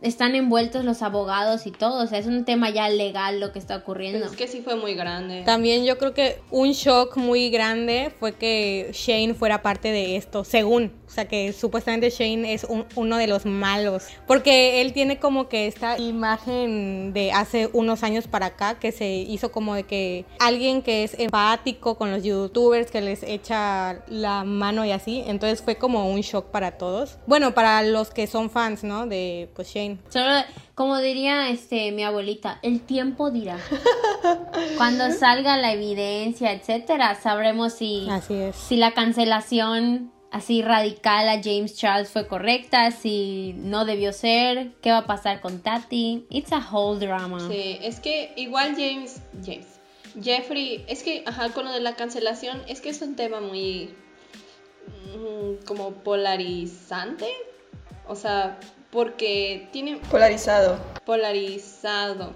están 0.03 0.35
envueltos 0.35 0.85
los 0.85 1.03
abogados 1.03 1.67
y 1.67 1.71
todo, 1.71 2.05
o 2.05 2.07
sea, 2.07 2.19
es 2.19 2.27
un 2.27 2.45
tema 2.45 2.71
ya 2.71 2.89
legal 2.89 3.41
lo 3.41 3.53
que 3.53 3.59
está 3.59 3.77
ocurriendo. 3.77 4.19
Pero 4.19 4.31
es 4.31 4.37
que 4.37 4.47
sí 4.47 4.61
fue 4.61 4.77
muy 4.77 4.95
grande. 4.95 5.43
También 5.45 5.85
yo 5.85 5.97
creo 5.99 6.13
que 6.13 6.41
un 6.51 6.73
shock 6.73 7.17
muy 7.17 7.51
grande 7.51 8.13
fue 8.19 8.33
que 8.35 8.91
Shane 8.93 9.35
fuera 9.35 9.63
parte 9.63 9.91
de 9.91 10.17
esto, 10.17 10.45
según, 10.45 10.93
o 11.06 11.11
sea 11.11 11.26
que 11.29 11.53
supuestamente 11.53 12.11
Shane 12.11 12.53
es 12.53 12.64
un- 12.64 12.85
uno 12.97 13.17
de 13.17 13.26
los 13.26 13.47
malos, 13.47 14.05
porque 14.26 14.81
él 14.81 14.93
tiene 14.93 15.19
como 15.19 15.49
que 15.49 15.67
esta 15.67 15.99
imagen 15.99 17.12
de 17.12 17.32
hace 17.32 17.69
unos 17.73 18.03
años 18.03 18.26
para 18.26 18.47
acá 18.47 18.79
que 18.79 18.93
se 18.93 19.08
hizo 19.14 19.53
como 19.53 19.75
de 19.75 19.85
que 19.85 20.25
alguien 20.38 20.82
que 20.82 21.05
es 21.05 21.19
empático 21.19 21.97
con 21.97 22.11
los 22.11 22.23
youtubers, 22.25 22.91
que 22.91 23.00
les 23.00 23.23
echa 23.23 24.03
la 24.08 24.44
mano 24.44 24.85
y 24.85 24.91
así, 24.93 25.23
entonces 25.26 25.62
fue 25.62 25.76
como 25.76 26.11
un 26.11 26.20
shock 26.20 26.47
para 26.47 26.73
todos. 26.73 27.19
Bueno, 27.26 27.55
para 27.55 27.82
los 27.82 28.11
que 28.11 28.26
son 28.26 28.50
fans, 28.50 28.85
¿no? 28.85 29.06
De 29.06 29.49
pues 29.55 29.69
Shane. 29.73 29.99
Solo, 30.09 30.31
como 30.75 30.99
diría 30.99 31.49
este 31.50 31.92
mi 31.92 32.02
abuelita, 32.04 32.59
el 32.62 32.81
tiempo 32.81 33.31
dirá. 33.31 33.59
Cuando 34.76 35.11
salga 35.12 35.57
la 35.57 35.73
evidencia, 35.73 36.52
etcétera, 36.52 37.14
sabremos 37.14 37.75
si, 37.75 38.07
Así 38.11 38.35
es. 38.35 38.57
si 38.57 38.76
la 38.76 38.92
cancelación 38.92 40.12
así 40.37 40.62
radical 40.62 41.28
a 41.28 41.43
James 41.43 41.75
Charles 41.76 42.11
fue 42.11 42.26
correcta, 42.26 42.90
si 42.90 43.55
no 43.57 43.85
debió 43.85 44.12
ser, 44.12 44.73
qué 44.83 44.90
va 44.90 44.99
a 44.99 45.07
pasar 45.07 45.40
con 45.40 45.61
Tati. 45.61 46.26
It's 46.31 46.52
a 46.52 46.59
whole 46.71 46.99
drama. 47.05 47.40
Sí, 47.49 47.78
es 47.83 48.00
que 48.00 48.33
igual 48.37 48.75
James, 48.76 49.21
James, 49.45 49.66
Jeffrey, 50.23 50.85
es 50.88 51.02
que, 51.02 51.23
ajá, 51.26 51.50
con 51.50 51.64
lo 51.64 51.73
de 51.73 51.81
la 51.81 51.95
cancelación, 51.97 52.62
es 52.69 52.81
que 52.81 52.90
es 52.90 53.00
un 53.02 53.16
tema 53.16 53.40
muy 53.40 53.95
mm, 55.16 55.64
como 55.66 55.93
polarizante, 55.93 57.28
o 58.07 58.14
sea, 58.14 58.59
porque 58.90 59.69
tiene 59.73 59.97
Polarizado. 60.11 60.78
polarizado, 61.05 62.35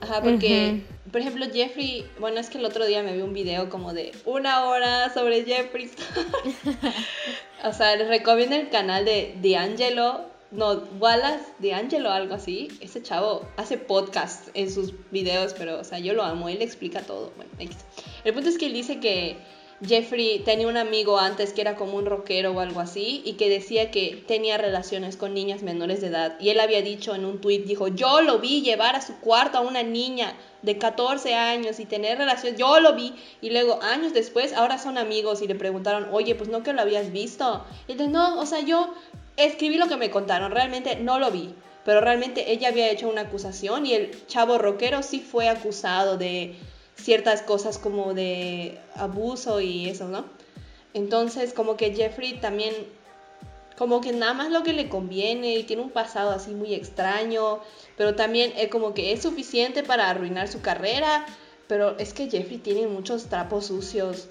ajá, 0.00 0.20
porque, 0.20 0.82
por 1.10 1.20
ejemplo, 1.20 1.46
Jeffrey, 1.52 2.06
bueno, 2.18 2.40
es 2.40 2.50
que 2.50 2.58
el 2.58 2.64
otro 2.64 2.86
día 2.86 3.02
me 3.02 3.14
vi 3.14 3.22
un 3.22 3.32
video 3.32 3.68
como 3.68 3.92
de 3.92 4.12
una 4.24 4.66
hora 4.66 5.12
sobre 5.12 5.44
Jeffrey 5.44 5.90
o 7.64 7.72
sea, 7.72 7.96
les 7.96 8.08
recomiendo 8.08 8.56
el 8.56 8.68
canal 8.68 9.04
de 9.04 9.34
D'Angelo, 9.42 10.26
no, 10.50 10.84
Wallace 10.98 11.44
D'Angelo, 11.58 12.10
algo 12.10 12.34
así. 12.34 12.68
Ese 12.80 13.02
chavo 13.02 13.48
hace 13.56 13.78
podcast 13.78 14.48
en 14.54 14.70
sus 14.70 14.94
videos, 15.10 15.54
pero, 15.54 15.80
o 15.80 15.84
sea, 15.84 15.98
yo 15.98 16.14
lo 16.14 16.22
amo, 16.22 16.48
él 16.48 16.62
explica 16.62 17.02
todo. 17.02 17.32
Bueno, 17.36 17.50
el 18.24 18.34
punto 18.34 18.48
es 18.48 18.58
que 18.58 18.66
él 18.66 18.72
dice 18.72 19.00
que 19.00 19.36
Jeffrey 19.82 20.40
tenía 20.44 20.68
un 20.68 20.76
amigo 20.76 21.18
antes 21.18 21.54
que 21.54 21.62
era 21.62 21.74
como 21.74 21.96
un 21.96 22.04
rockero 22.04 22.52
o 22.52 22.60
algo 22.60 22.80
así 22.80 23.22
y 23.24 23.34
que 23.34 23.48
decía 23.48 23.90
que 23.90 24.22
tenía 24.26 24.58
relaciones 24.58 25.16
con 25.16 25.32
niñas 25.32 25.62
menores 25.62 26.02
de 26.02 26.08
edad. 26.08 26.36
Y 26.38 26.50
él 26.50 26.60
había 26.60 26.82
dicho 26.82 27.14
en 27.14 27.24
un 27.24 27.40
tweet, 27.40 27.60
dijo, 27.60 27.88
yo 27.88 28.20
lo 28.20 28.40
vi 28.40 28.60
llevar 28.60 28.94
a 28.94 29.00
su 29.00 29.16
cuarto 29.20 29.56
a 29.56 29.62
una 29.62 29.82
niña 29.82 30.34
de 30.60 30.76
14 30.76 31.34
años 31.34 31.80
y 31.80 31.86
tener 31.86 32.18
relaciones, 32.18 32.58
yo 32.58 32.78
lo 32.80 32.94
vi. 32.94 33.14
Y 33.40 33.50
luego 33.50 33.82
años 33.82 34.12
después, 34.12 34.52
ahora 34.52 34.76
son 34.76 34.98
amigos 34.98 35.40
y 35.40 35.48
le 35.48 35.54
preguntaron, 35.54 36.08
oye, 36.12 36.34
pues 36.34 36.50
no 36.50 36.62
que 36.62 36.74
lo 36.74 36.82
habías 36.82 37.10
visto. 37.10 37.64
Y 37.88 37.94
dice, 37.94 38.08
no, 38.08 38.38
o 38.38 38.44
sea, 38.44 38.60
yo 38.60 38.92
escribí 39.38 39.78
lo 39.78 39.88
que 39.88 39.96
me 39.96 40.10
contaron, 40.10 40.52
realmente 40.52 40.96
no 40.96 41.18
lo 41.18 41.30
vi. 41.30 41.54
Pero 41.86 42.02
realmente 42.02 42.52
ella 42.52 42.68
había 42.68 42.90
hecho 42.90 43.08
una 43.08 43.22
acusación 43.22 43.86
y 43.86 43.94
el 43.94 44.26
chavo 44.26 44.58
rockero 44.58 45.02
sí 45.02 45.20
fue 45.20 45.48
acusado 45.48 46.18
de 46.18 46.54
ciertas 47.02 47.42
cosas 47.42 47.78
como 47.78 48.14
de 48.14 48.78
abuso 48.94 49.60
y 49.60 49.88
eso, 49.88 50.08
¿no? 50.08 50.24
Entonces, 50.94 51.52
como 51.52 51.76
que 51.76 51.94
Jeffrey 51.94 52.40
también 52.40 52.74
como 53.76 54.02
que 54.02 54.12
nada 54.12 54.34
más 54.34 54.50
lo 54.50 54.62
que 54.62 54.74
le 54.74 54.90
conviene 54.90 55.56
y 55.56 55.62
tiene 55.62 55.80
un 55.80 55.90
pasado 55.90 56.30
así 56.32 56.50
muy 56.50 56.74
extraño, 56.74 57.60
pero 57.96 58.14
también 58.14 58.52
es 58.58 58.68
como 58.68 58.92
que 58.92 59.12
es 59.12 59.22
suficiente 59.22 59.82
para 59.82 60.10
arruinar 60.10 60.48
su 60.48 60.60
carrera, 60.60 61.24
pero 61.66 61.96
es 61.98 62.12
que 62.12 62.28
Jeffrey 62.28 62.58
tiene 62.58 62.86
muchos 62.86 63.26
trapos 63.26 63.66
sucios 63.66 64.28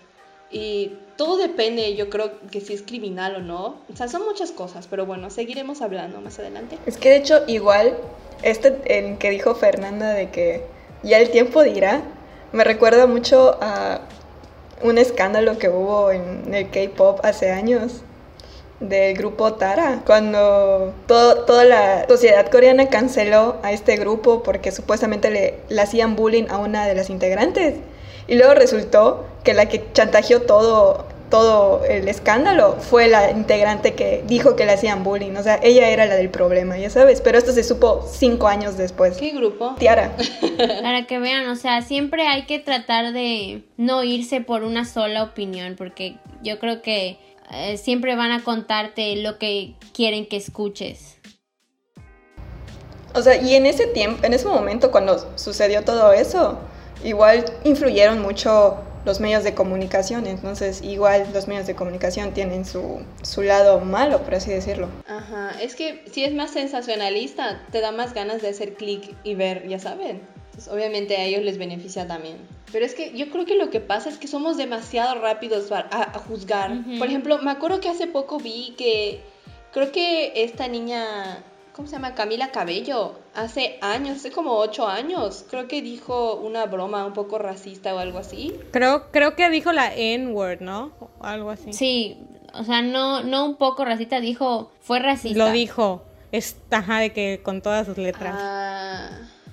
y 0.51 0.91
todo 1.15 1.37
depende, 1.37 1.95
yo 1.95 2.09
creo 2.09 2.31
que 2.51 2.61
si 2.61 2.73
es 2.73 2.81
criminal 2.81 3.35
o 3.35 3.39
no. 3.39 3.81
O 3.91 3.95
sea, 3.95 4.07
son 4.07 4.23
muchas 4.23 4.51
cosas, 4.51 4.87
pero 4.87 5.05
bueno, 5.05 5.29
seguiremos 5.29 5.81
hablando 5.81 6.21
más 6.21 6.39
adelante. 6.39 6.77
Es 6.85 6.97
que 6.97 7.09
de 7.09 7.17
hecho 7.17 7.43
igual, 7.47 7.97
este 8.43 8.79
en 8.85 9.17
que 9.17 9.29
dijo 9.29 9.55
Fernanda 9.55 10.13
de 10.13 10.29
que 10.29 10.63
ya 11.03 11.19
el 11.19 11.31
tiempo 11.31 11.63
dirá, 11.63 12.03
me 12.51 12.63
recuerda 12.63 13.07
mucho 13.07 13.57
a 13.61 14.01
un 14.81 14.97
escándalo 14.97 15.57
que 15.57 15.69
hubo 15.69 16.11
en 16.11 16.53
el 16.53 16.69
K-Pop 16.69 17.19
hace 17.23 17.51
años 17.51 18.01
del 18.79 19.13
grupo 19.15 19.53
Tara, 19.55 20.01
cuando 20.05 20.93
toda 21.05 21.65
la 21.65 22.05
sociedad 22.07 22.49
coreana 22.49 22.87
canceló 22.87 23.57
a 23.61 23.73
este 23.73 23.97
grupo 23.97 24.41
porque 24.41 24.71
supuestamente 24.71 25.29
le, 25.29 25.59
le 25.67 25.81
hacían 25.81 26.15
bullying 26.15 26.45
a 26.49 26.57
una 26.57 26.87
de 26.87 26.95
las 26.95 27.09
integrantes. 27.09 27.75
Y 28.27 28.35
luego 28.35 28.53
resultó 28.53 29.25
que 29.43 29.53
la 29.53 29.67
que 29.67 29.91
chantajeó 29.91 30.43
todo, 30.43 31.05
todo 31.29 31.83
el 31.85 32.07
escándalo 32.07 32.77
fue 32.79 33.07
la 33.07 33.31
integrante 33.31 33.93
que 33.93 34.23
dijo 34.27 34.55
que 34.55 34.65
le 34.65 34.73
hacían 34.73 35.03
bullying. 35.03 35.35
O 35.35 35.43
sea, 35.43 35.59
ella 35.61 35.89
era 35.89 36.05
la 36.05 36.15
del 36.15 36.29
problema, 36.29 36.77
ya 36.77 36.89
sabes. 36.89 37.21
Pero 37.21 37.37
esto 37.37 37.51
se 37.51 37.63
supo 37.63 38.05
cinco 38.11 38.47
años 38.47 38.77
después. 38.77 39.17
¿Qué 39.17 39.31
grupo? 39.31 39.75
Tiara. 39.77 40.15
Para 40.81 41.05
que 41.05 41.19
vean, 41.19 41.47
o 41.47 41.55
sea, 41.55 41.81
siempre 41.81 42.27
hay 42.27 42.45
que 42.45 42.59
tratar 42.59 43.13
de 43.13 43.63
no 43.77 44.03
irse 44.03 44.41
por 44.41 44.63
una 44.63 44.85
sola 44.85 45.23
opinión, 45.23 45.75
porque 45.77 46.17
yo 46.41 46.59
creo 46.59 46.81
que 46.81 47.19
eh, 47.51 47.77
siempre 47.77 48.15
van 48.15 48.31
a 48.31 48.43
contarte 48.43 49.15
lo 49.17 49.37
que 49.37 49.75
quieren 49.93 50.25
que 50.25 50.37
escuches. 50.37 51.17
O 53.13 53.21
sea, 53.21 53.41
y 53.41 53.55
en 53.55 53.65
ese 53.65 53.87
tiempo, 53.87 54.25
en 54.25 54.33
ese 54.33 54.47
momento 54.47 54.91
cuando 54.91 55.35
sucedió 55.35 55.83
todo 55.83 56.13
eso, 56.13 56.59
igual 57.03 57.45
influyeron 57.63 58.21
mucho 58.21 58.77
los 59.05 59.19
medios 59.19 59.43
de 59.43 59.53
comunicación, 59.53 60.27
entonces 60.27 60.81
igual 60.81 61.27
los 61.33 61.47
medios 61.47 61.67
de 61.67 61.75
comunicación 61.75 62.33
tienen 62.33 62.65
su, 62.65 63.01
su 63.21 63.41
lado 63.41 63.79
malo, 63.79 64.21
por 64.23 64.35
así 64.35 64.51
decirlo. 64.51 64.87
Ajá, 65.07 65.51
es 65.61 65.75
que 65.75 66.03
si 66.11 66.23
es 66.23 66.33
más 66.33 66.51
sensacionalista, 66.51 67.61
te 67.71 67.81
da 67.81 67.91
más 67.91 68.13
ganas 68.13 68.41
de 68.41 68.49
hacer 68.49 68.73
clic 68.73 69.15
y 69.23 69.35
ver, 69.35 69.67
ya 69.67 69.79
saben. 69.79 70.21
Entonces, 70.45 70.73
obviamente 70.73 71.15
a 71.17 71.23
ellos 71.23 71.43
les 71.43 71.57
beneficia 71.57 72.07
también. 72.07 72.37
Pero 72.71 72.85
es 72.85 72.93
que 72.93 73.17
yo 73.17 73.29
creo 73.29 73.45
que 73.45 73.55
lo 73.55 73.69
que 73.69 73.79
pasa 73.79 74.09
es 74.09 74.17
que 74.17 74.27
somos 74.27 74.57
demasiado 74.57 75.19
rápidos 75.21 75.71
a, 75.71 75.87
a 75.89 76.19
juzgar. 76.19 76.71
Por 76.97 77.07
ejemplo, 77.07 77.37
me 77.39 77.51
acuerdo 77.51 77.79
que 77.79 77.89
hace 77.89 78.07
poco 78.07 78.37
vi 78.37 78.75
que 78.77 79.21
creo 79.71 79.91
que 79.91 80.33
esta 80.35 80.67
niña 80.67 81.43
¿cómo 81.79 81.87
se 81.87 81.95
llama? 81.95 82.13
Camila 82.13 82.51
Cabello, 82.51 83.13
hace 83.33 83.77
años, 83.79 84.17
hace 84.17 84.31
como 84.31 84.57
ocho 84.57 84.85
años, 84.85 85.45
creo 85.49 85.69
que 85.69 85.81
dijo 85.81 86.35
una 86.35 86.65
broma 86.65 87.05
un 87.05 87.13
poco 87.13 87.37
racista 87.37 87.95
o 87.95 87.99
algo 87.99 88.19
así. 88.19 88.53
Creo, 88.71 89.09
creo 89.11 89.37
que 89.37 89.49
dijo 89.49 89.71
la 89.71 89.95
N-word, 89.95 90.59
¿no? 90.59 90.91
O 90.99 91.09
algo 91.21 91.51
así. 91.51 91.71
Sí, 91.71 92.17
o 92.53 92.65
sea, 92.65 92.81
no, 92.81 93.23
no 93.23 93.45
un 93.45 93.55
poco 93.55 93.85
racista, 93.85 94.19
dijo, 94.19 94.73
fue 94.81 94.99
racista. 94.99 95.37
Lo 95.37 95.53
dijo, 95.53 96.03
es, 96.33 96.57
ajá, 96.69 96.99
de 96.99 97.13
que 97.13 97.39
con 97.41 97.61
todas 97.61 97.87
sus 97.87 97.97
letras. 97.97 98.35
Ah, 98.37 99.11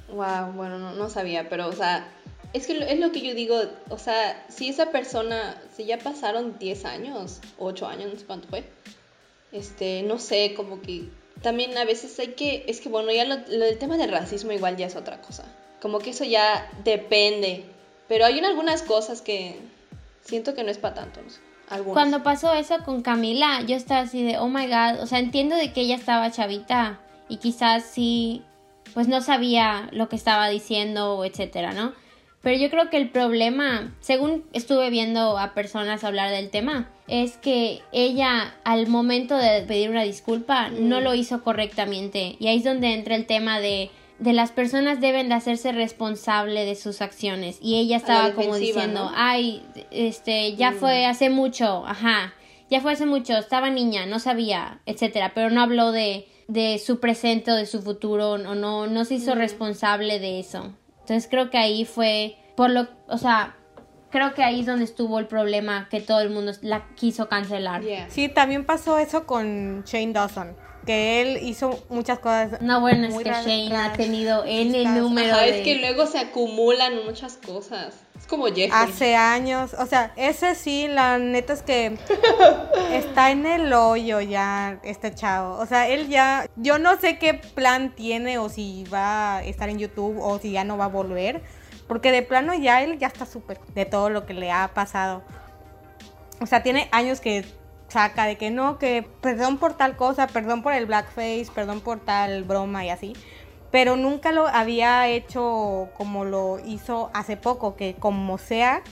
wow, 0.08 0.52
bueno, 0.52 0.80
no, 0.80 0.94
no 0.96 1.08
sabía, 1.08 1.48
pero, 1.48 1.68
o 1.68 1.74
sea, 1.74 2.08
es 2.52 2.66
que 2.66 2.92
es 2.92 2.98
lo 2.98 3.12
que 3.12 3.20
yo 3.20 3.36
digo, 3.36 3.56
o 3.88 3.98
sea, 3.98 4.44
si 4.48 4.68
esa 4.68 4.90
persona, 4.90 5.62
si 5.76 5.84
ya 5.84 5.98
pasaron 5.98 6.58
10 6.58 6.86
años, 6.86 7.40
8 7.58 7.86
años, 7.86 8.12
no 8.12 8.18
sé 8.18 8.26
cuánto 8.26 8.48
fue, 8.48 8.64
este, 9.52 10.02
no 10.02 10.18
sé, 10.18 10.54
como 10.56 10.80
que 10.80 11.08
también 11.46 11.78
a 11.78 11.84
veces 11.84 12.18
hay 12.18 12.32
que, 12.32 12.64
es 12.66 12.80
que 12.80 12.88
bueno, 12.88 13.12
ya 13.12 13.24
lo, 13.24 13.36
el 13.36 13.78
tema 13.78 13.96
del 13.96 14.10
racismo 14.10 14.50
igual 14.50 14.76
ya 14.76 14.86
es 14.86 14.96
otra 14.96 15.20
cosa. 15.20 15.44
Como 15.80 16.00
que 16.00 16.10
eso 16.10 16.24
ya 16.24 16.68
depende. 16.82 17.64
Pero 18.08 18.24
hay 18.24 18.40
algunas 18.40 18.82
cosas 18.82 19.22
que 19.22 19.56
siento 20.22 20.54
que 20.54 20.64
no 20.64 20.72
es 20.72 20.78
para 20.78 20.96
tanto. 20.96 21.20
Cuando 21.84 22.24
pasó 22.24 22.52
eso 22.52 22.78
con 22.84 23.00
Camila, 23.02 23.60
yo 23.60 23.76
estaba 23.76 24.00
así 24.00 24.24
de, 24.24 24.38
oh 24.38 24.48
my 24.48 24.66
god, 24.66 25.00
o 25.00 25.06
sea, 25.06 25.20
entiendo 25.20 25.54
de 25.54 25.72
que 25.72 25.82
ella 25.82 25.94
estaba 25.94 26.32
chavita 26.32 26.98
y 27.28 27.36
quizás 27.36 27.84
sí, 27.84 28.42
pues 28.92 29.06
no 29.06 29.20
sabía 29.20 29.88
lo 29.92 30.08
que 30.08 30.16
estaba 30.16 30.48
diciendo, 30.48 31.24
etcétera, 31.24 31.70
¿no? 31.72 31.92
Pero 32.42 32.58
yo 32.58 32.70
creo 32.70 32.90
que 32.90 32.96
el 32.96 33.10
problema, 33.10 33.94
según 34.00 34.44
estuve 34.52 34.90
viendo 34.90 35.38
a 35.38 35.54
personas 35.54 36.02
hablar 36.02 36.32
del 36.32 36.50
tema, 36.50 36.90
es 37.08 37.36
que 37.36 37.82
ella 37.92 38.54
al 38.64 38.88
momento 38.88 39.36
de 39.36 39.62
pedir 39.62 39.90
una 39.90 40.02
disculpa 40.02 40.70
no 40.70 41.00
lo 41.00 41.14
hizo 41.14 41.42
correctamente. 41.42 42.36
Y 42.38 42.48
ahí 42.48 42.58
es 42.58 42.64
donde 42.64 42.94
entra 42.94 43.14
el 43.14 43.26
tema 43.26 43.60
de, 43.60 43.90
de 44.18 44.32
las 44.32 44.52
personas 44.52 45.00
deben 45.00 45.28
de 45.28 45.34
hacerse 45.34 45.72
responsable 45.72 46.64
de 46.64 46.74
sus 46.74 47.00
acciones. 47.00 47.58
Y 47.60 47.78
ella 47.78 47.96
estaba 47.96 48.32
como 48.32 48.56
diciendo, 48.56 49.10
ay, 49.14 49.62
este, 49.90 50.56
ya 50.56 50.72
mm. 50.72 50.74
fue 50.74 51.06
hace 51.06 51.30
mucho, 51.30 51.86
ajá, 51.86 52.34
ya 52.70 52.80
fue 52.80 52.92
hace 52.92 53.06
mucho, 53.06 53.36
estaba 53.36 53.70
niña, 53.70 54.06
no 54.06 54.18
sabía, 54.18 54.80
etcétera, 54.86 55.32
pero 55.34 55.50
no 55.50 55.60
habló 55.60 55.92
de, 55.92 56.26
de 56.48 56.78
su 56.78 56.98
presente 56.98 57.52
o 57.52 57.54
de 57.54 57.66
su 57.66 57.82
futuro, 57.82 58.32
o 58.32 58.38
no, 58.38 58.86
no 58.86 59.04
se 59.04 59.14
hizo 59.14 59.34
mm. 59.34 59.38
responsable 59.38 60.18
de 60.18 60.40
eso. 60.40 60.72
Entonces 61.00 61.28
creo 61.30 61.50
que 61.50 61.58
ahí 61.58 61.84
fue 61.84 62.36
por 62.56 62.70
lo, 62.70 62.88
o 63.06 63.18
sea, 63.18 63.54
creo 64.16 64.32
que 64.32 64.42
ahí 64.42 64.60
es 64.60 64.66
donde 64.66 64.86
estuvo 64.86 65.18
el 65.18 65.26
problema 65.26 65.88
que 65.90 66.00
todo 66.00 66.20
el 66.20 66.30
mundo 66.30 66.50
la 66.62 66.86
quiso 66.94 67.28
cancelar. 67.28 67.82
Sí, 68.08 68.30
también 68.30 68.64
pasó 68.64 68.98
eso 68.98 69.26
con 69.26 69.84
Shane 69.84 70.14
Dawson, 70.14 70.56
que 70.86 71.20
él 71.20 71.38
hizo 71.42 71.84
muchas 71.90 72.18
cosas. 72.20 72.62
No, 72.62 72.80
bueno, 72.80 73.08
es 73.08 73.14
que 73.14 73.30
Shane 73.30 73.76
ha 73.76 73.92
tenido 73.92 74.42
N 74.46 74.84
número 74.98 75.38
Es 75.40 75.62
que 75.62 75.76
luego 75.76 76.06
se 76.06 76.18
acumulan 76.18 77.04
muchas 77.04 77.36
cosas. 77.36 77.94
Es 78.18 78.26
como 78.26 78.46
Jeffrey. 78.46 78.70
Hace 78.72 79.16
años, 79.16 79.74
o 79.78 79.84
sea, 79.84 80.14
ese 80.16 80.54
sí, 80.54 80.88
la 80.88 81.18
neta 81.18 81.52
es 81.52 81.60
que 81.60 81.98
está 82.92 83.30
en 83.30 83.44
el 83.44 83.70
hoyo 83.74 84.22
ya 84.22 84.80
este 84.82 85.14
chavo. 85.14 85.58
O 85.58 85.66
sea, 85.66 85.88
él 85.88 86.08
ya, 86.08 86.48
yo 86.56 86.78
no 86.78 86.98
sé 86.98 87.18
qué 87.18 87.34
plan 87.34 87.94
tiene 87.94 88.38
o 88.38 88.48
si 88.48 88.84
va 88.84 89.36
a 89.36 89.44
estar 89.44 89.68
en 89.68 89.78
YouTube 89.78 90.16
o 90.18 90.38
si 90.38 90.52
ya 90.52 90.64
no 90.64 90.78
va 90.78 90.86
a 90.86 90.88
volver. 90.88 91.42
Porque 91.86 92.12
de 92.12 92.22
plano 92.22 92.54
ya 92.54 92.82
él 92.82 92.98
ya 92.98 93.06
está 93.06 93.26
súper 93.26 93.60
de 93.74 93.84
todo 93.84 94.10
lo 94.10 94.26
que 94.26 94.34
le 94.34 94.50
ha 94.50 94.68
pasado. 94.74 95.22
O 96.40 96.46
sea, 96.46 96.62
tiene 96.62 96.88
años 96.92 97.20
que 97.20 97.44
saca 97.88 98.24
de 98.24 98.36
que 98.36 98.50
no, 98.50 98.78
que 98.78 99.08
perdón 99.20 99.58
por 99.58 99.74
tal 99.74 99.96
cosa, 99.96 100.26
perdón 100.26 100.62
por 100.62 100.72
el 100.72 100.86
blackface, 100.86 101.46
perdón 101.54 101.80
por 101.80 102.00
tal 102.00 102.44
broma 102.44 102.84
y 102.84 102.90
así 102.90 103.14
pero 103.70 103.96
nunca 103.96 104.32
lo 104.32 104.46
había 104.46 105.06
hecho 105.08 105.90
como 105.98 106.24
lo 106.24 106.58
hizo 106.64 107.10
hace 107.12 107.36
poco, 107.36 107.76
que 107.76 107.94
como 107.94 108.38
sea, 108.38 108.82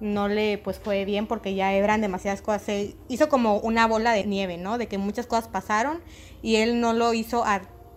no 0.00 0.26
le 0.26 0.58
pues 0.58 0.78
fue 0.78 1.04
bien 1.04 1.26
porque 1.26 1.54
ya 1.54 1.72
eran 1.72 2.00
demasiadas 2.00 2.40
cosas. 2.40 2.62
Se 2.62 2.96
hizo 3.08 3.28
como 3.28 3.58
una 3.58 3.86
bola 3.86 4.12
de 4.12 4.24
nieve, 4.24 4.56
¿no? 4.56 4.78
De 4.78 4.88
que 4.88 4.98
muchas 4.98 5.26
cosas 5.26 5.48
pasaron 5.48 6.00
y 6.40 6.56
él 6.56 6.80
no 6.80 6.92
lo 6.92 7.12
hizo 7.12 7.44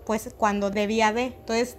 pues 0.05 0.33
cuando 0.37 0.71
debía 0.71 1.13
de. 1.13 1.27
Entonces, 1.27 1.77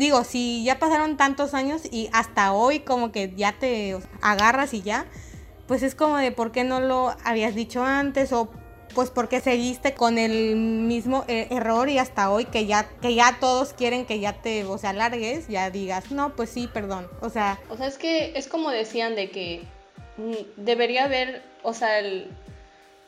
digo, 0.00 0.24
si 0.24 0.64
ya 0.64 0.78
pasaron 0.78 1.18
tantos 1.18 1.52
años 1.52 1.82
y 1.90 2.08
hasta 2.12 2.52
hoy 2.52 2.80
como 2.80 3.12
que 3.12 3.34
ya 3.36 3.52
te 3.58 3.98
agarras 4.22 4.72
y 4.72 4.80
ya, 4.80 5.04
pues 5.68 5.82
es 5.82 5.94
como 5.94 6.16
de 6.16 6.32
por 6.32 6.52
qué 6.52 6.64
no 6.64 6.80
lo 6.80 7.14
habías 7.22 7.54
dicho 7.54 7.84
antes 7.84 8.32
o 8.32 8.48
pues 8.94 9.10
porque 9.10 9.40
seguiste 9.40 9.92
con 9.94 10.18
el 10.18 10.56
mismo 10.56 11.24
eh, 11.28 11.46
error 11.50 11.88
y 11.90 11.98
hasta 11.98 12.30
hoy 12.30 12.46
que 12.46 12.66
ya 12.66 12.88
que 13.00 13.14
ya 13.14 13.36
todos 13.38 13.74
quieren 13.74 14.06
que 14.06 14.18
ya 14.18 14.32
te, 14.32 14.64
o 14.64 14.78
sea, 14.78 14.92
largues, 14.94 15.46
ya 15.48 15.70
digas, 15.70 16.10
"No, 16.10 16.34
pues 16.34 16.48
sí, 16.48 16.66
perdón." 16.66 17.06
O 17.20 17.28
sea, 17.28 17.60
o 17.68 17.76
sea, 17.76 17.86
es 17.86 17.98
que 17.98 18.32
es 18.36 18.48
como 18.48 18.70
decían 18.70 19.14
de 19.14 19.30
que 19.30 19.62
mm, 20.16 20.64
debería 20.64 21.04
haber, 21.04 21.42
o 21.62 21.74
sea, 21.74 22.00
el, 22.00 22.30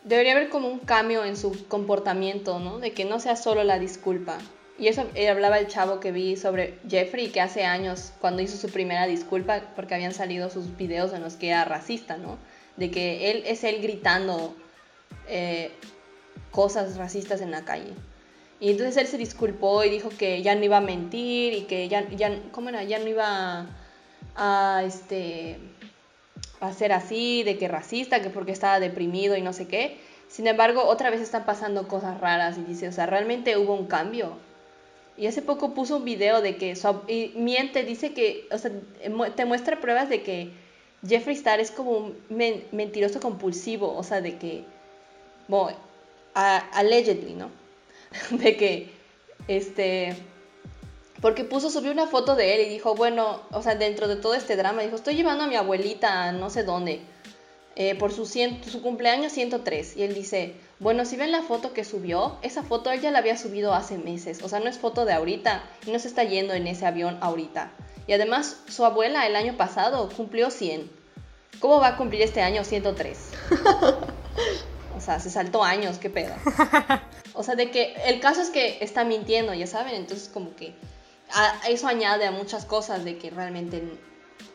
debería 0.04 0.32
haber 0.32 0.50
como 0.50 0.68
un 0.68 0.78
cambio 0.78 1.24
en 1.24 1.36
su 1.36 1.66
comportamiento, 1.68 2.58
¿no? 2.60 2.78
De 2.78 2.92
que 2.92 3.06
no 3.06 3.18
sea 3.18 3.34
solo 3.34 3.64
la 3.64 3.78
disculpa. 3.78 4.38
Y 4.78 4.88
eso 4.88 5.08
eh, 5.14 5.28
hablaba 5.28 5.58
el 5.58 5.68
chavo 5.68 6.00
que 6.00 6.12
vi 6.12 6.36
sobre 6.36 6.78
Jeffrey, 6.88 7.28
que 7.28 7.40
hace 7.40 7.64
años, 7.64 8.12
cuando 8.20 8.42
hizo 8.42 8.56
su 8.56 8.70
primera 8.72 9.06
disculpa, 9.06 9.62
porque 9.76 9.94
habían 9.94 10.14
salido 10.14 10.50
sus 10.50 10.76
videos 10.76 11.12
en 11.12 11.22
los 11.22 11.34
que 11.34 11.50
era 11.50 11.64
racista, 11.64 12.16
¿no? 12.16 12.38
De 12.76 12.90
que 12.90 13.30
él 13.30 13.42
es 13.46 13.64
él 13.64 13.82
gritando 13.82 14.54
eh, 15.28 15.70
cosas 16.50 16.96
racistas 16.96 17.40
en 17.40 17.50
la 17.50 17.64
calle. 17.64 17.92
Y 18.60 18.70
entonces 18.70 18.96
él 18.96 19.06
se 19.08 19.18
disculpó 19.18 19.84
y 19.84 19.90
dijo 19.90 20.08
que 20.08 20.40
ya 20.42 20.54
no 20.54 20.64
iba 20.64 20.76
a 20.76 20.80
mentir 20.80 21.52
y 21.52 21.62
que 21.62 21.88
ya, 21.88 22.08
ya 22.10 22.30
¿cómo 22.52 22.68
era? 22.68 22.84
Ya 22.84 22.98
no 22.98 23.08
iba 23.08 23.66
a, 24.36 24.82
este, 24.86 25.58
a 26.60 26.72
ser 26.72 26.92
así, 26.92 27.42
de 27.42 27.58
que 27.58 27.68
racista, 27.68 28.22
que 28.22 28.30
porque 28.30 28.52
estaba 28.52 28.80
deprimido 28.80 29.36
y 29.36 29.42
no 29.42 29.52
sé 29.52 29.66
qué. 29.66 29.98
Sin 30.28 30.46
embargo, 30.46 30.84
otra 30.84 31.10
vez 31.10 31.20
están 31.20 31.44
pasando 31.44 31.88
cosas 31.88 32.20
raras 32.20 32.56
y 32.56 32.62
dice, 32.62 32.88
o 32.88 32.92
sea, 32.92 33.06
realmente 33.06 33.58
hubo 33.58 33.74
un 33.74 33.86
cambio. 33.86 34.38
Y 35.16 35.26
hace 35.26 35.42
poco 35.42 35.74
puso 35.74 35.96
un 35.96 36.04
video 36.04 36.40
de 36.40 36.56
que, 36.56 36.74
y 37.08 37.32
miente, 37.36 37.84
dice 37.84 38.12
que, 38.12 38.46
o 38.50 38.58
sea, 38.58 38.70
te 39.36 39.44
muestra 39.44 39.80
pruebas 39.80 40.08
de 40.08 40.22
que 40.22 40.50
Jeffree 41.06 41.36
Star 41.36 41.60
es 41.60 41.70
como 41.70 41.90
un 41.90 42.16
mentiroso 42.72 43.20
compulsivo, 43.20 43.94
o 43.94 44.02
sea, 44.02 44.20
de 44.20 44.38
que 44.38 44.64
allegedly, 46.34 47.34
¿no? 47.34 47.50
De 48.30 48.56
que, 48.56 48.90
este, 49.48 50.14
porque 51.20 51.44
puso, 51.44 51.70
subió 51.70 51.92
una 51.92 52.06
foto 52.06 52.34
de 52.34 52.54
él 52.54 52.66
y 52.66 52.68
dijo, 52.68 52.94
bueno, 52.94 53.40
o 53.52 53.62
sea, 53.62 53.74
dentro 53.74 54.08
de 54.08 54.16
todo 54.16 54.34
este 54.34 54.56
drama, 54.56 54.82
dijo, 54.82 54.96
estoy 54.96 55.14
llevando 55.14 55.44
a 55.44 55.46
mi 55.46 55.56
abuelita 55.56 56.24
a 56.24 56.32
no 56.32 56.50
sé 56.50 56.62
dónde, 56.62 57.00
eh, 57.76 57.94
por 57.94 58.12
su, 58.12 58.26
su 58.26 58.82
cumpleaños 58.82 59.32
103. 59.32 59.96
Y 59.96 60.02
él 60.02 60.14
dice, 60.14 60.54
bueno, 60.82 61.04
si 61.04 61.16
ven 61.16 61.30
la 61.30 61.42
foto 61.42 61.72
que 61.72 61.84
subió, 61.84 62.38
esa 62.42 62.64
foto 62.64 62.90
él 62.90 63.00
ya 63.00 63.12
la 63.12 63.20
había 63.20 63.38
subido 63.38 63.72
hace 63.72 63.98
meses, 63.98 64.42
o 64.42 64.48
sea, 64.48 64.58
no 64.58 64.68
es 64.68 64.78
foto 64.78 65.04
de 65.04 65.12
ahorita, 65.12 65.62
y 65.86 65.92
no 65.92 65.98
se 66.00 66.08
está 66.08 66.24
yendo 66.24 66.54
en 66.54 66.66
ese 66.66 66.86
avión 66.86 67.18
ahorita. 67.20 67.70
Y 68.08 68.12
además, 68.14 68.56
su 68.68 68.84
abuela 68.84 69.24
el 69.28 69.36
año 69.36 69.56
pasado 69.56 70.08
cumplió 70.08 70.50
100. 70.50 70.90
¿Cómo 71.60 71.78
va 71.78 71.88
a 71.88 71.96
cumplir 71.96 72.22
este 72.22 72.42
año 72.42 72.64
103? 72.64 73.18
O 74.94 75.00
sea, 75.00 75.18
se 75.18 75.30
saltó 75.30 75.64
años, 75.64 75.98
qué 75.98 76.10
pedo. 76.10 76.34
O 77.34 77.42
sea, 77.42 77.54
de 77.54 77.70
que 77.70 77.94
el 78.06 78.20
caso 78.20 78.42
es 78.42 78.50
que 78.50 78.78
está 78.82 79.04
mintiendo, 79.04 79.54
ya 79.54 79.66
saben, 79.66 79.94
entonces 79.94 80.28
como 80.28 80.54
que 80.54 80.74
eso 81.66 81.88
añade 81.88 82.26
a 82.26 82.30
muchas 82.30 82.66
cosas 82.66 83.04
de 83.04 83.16
que 83.16 83.30
realmente 83.30 83.82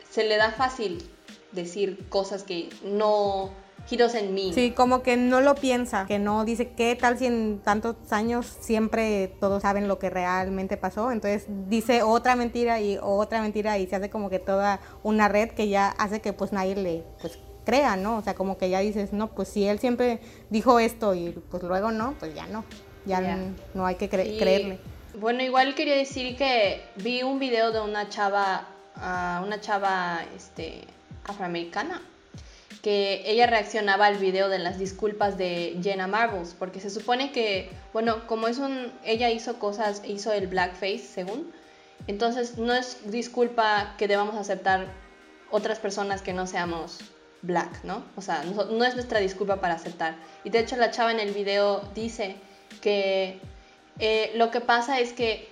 se 0.08 0.22
le 0.22 0.36
da 0.36 0.52
fácil 0.52 1.10
decir 1.50 2.08
cosas 2.08 2.44
que 2.44 2.70
no 2.84 3.50
giros 3.88 4.14
en 4.14 4.34
mí. 4.34 4.52
Sí, 4.52 4.72
como 4.72 5.02
que 5.02 5.16
no 5.16 5.40
lo 5.40 5.54
piensa, 5.54 6.04
que 6.06 6.18
no 6.18 6.44
dice 6.44 6.70
qué 6.70 6.94
tal 6.94 7.18
si 7.18 7.26
en 7.26 7.60
tantos 7.60 7.96
años 8.10 8.46
siempre 8.60 9.34
todos 9.40 9.62
saben 9.62 9.88
lo 9.88 9.98
que 9.98 10.10
realmente 10.10 10.76
pasó, 10.76 11.10
entonces 11.10 11.46
dice 11.68 12.02
otra 12.02 12.36
mentira 12.36 12.80
y 12.80 12.98
otra 13.00 13.40
mentira 13.40 13.78
y 13.78 13.86
se 13.86 13.96
hace 13.96 14.10
como 14.10 14.28
que 14.28 14.38
toda 14.38 14.80
una 15.02 15.28
red 15.28 15.50
que 15.50 15.68
ya 15.68 15.88
hace 15.88 16.20
que 16.20 16.32
pues 16.32 16.52
nadie 16.52 16.76
le 16.76 17.04
pues 17.20 17.38
crea, 17.64 17.96
¿no? 17.96 18.18
O 18.18 18.22
sea, 18.22 18.34
como 18.34 18.58
que 18.58 18.70
ya 18.70 18.80
dices, 18.80 19.12
no, 19.12 19.28
pues 19.28 19.48
si 19.48 19.66
él 19.66 19.78
siempre 19.78 20.20
dijo 20.50 20.78
esto 20.78 21.14
y 21.14 21.30
pues 21.50 21.62
luego 21.62 21.90
no, 21.90 22.14
pues 22.18 22.34
ya 22.34 22.46
no, 22.46 22.64
ya 23.06 23.38
no, 23.74 23.86
hay 23.86 23.96
que 23.96 24.08
creerle. 24.08 24.78
Bueno, 25.18 25.42
igual 25.42 25.74
quería 25.74 25.96
decir 25.96 26.36
que 26.36 26.82
vi 26.96 27.22
un 27.22 27.38
video 27.38 27.72
de 27.72 27.80
una 27.80 28.08
chava, 28.08 28.68
uh, 28.96 29.44
una 29.44 29.60
chava 29.60 30.20
este, 30.36 30.82
afroamericana, 31.24 32.02
que 32.82 33.22
ella 33.26 33.46
reaccionaba 33.46 34.06
al 34.06 34.18
video 34.18 34.48
de 34.48 34.58
las 34.58 34.78
disculpas 34.78 35.36
de 35.36 35.78
Jenna 35.82 36.06
Marbles, 36.06 36.54
porque 36.58 36.80
se 36.80 36.90
supone 36.90 37.32
que, 37.32 37.70
bueno, 37.92 38.26
como 38.26 38.48
es 38.48 38.58
un, 38.58 38.92
ella 39.04 39.30
hizo 39.30 39.58
cosas, 39.58 40.02
hizo 40.04 40.32
el 40.32 40.46
blackface, 40.46 40.98
según, 40.98 41.52
entonces 42.06 42.56
no 42.56 42.72
es 42.74 43.10
disculpa 43.10 43.94
que 43.98 44.08
debamos 44.08 44.36
aceptar 44.36 44.86
otras 45.50 45.78
personas 45.78 46.22
que 46.22 46.32
no 46.32 46.46
seamos 46.46 46.98
black, 47.42 47.82
¿no? 47.84 48.04
O 48.16 48.22
sea, 48.22 48.44
no, 48.44 48.84
es 48.84 48.94
nuestra 48.94 49.20
disculpa 49.20 49.60
para 49.60 49.74
aceptar. 49.74 50.16
Y 50.44 50.50
de 50.50 50.60
hecho 50.60 50.76
la 50.76 50.90
chava 50.90 51.12
en 51.12 51.20
el 51.20 51.32
video 51.32 51.82
dice 51.94 52.36
que 52.80 53.40
eh, 53.98 54.32
lo 54.36 54.50
que 54.50 54.60
pasa 54.60 55.00
es 55.00 55.12
que 55.12 55.48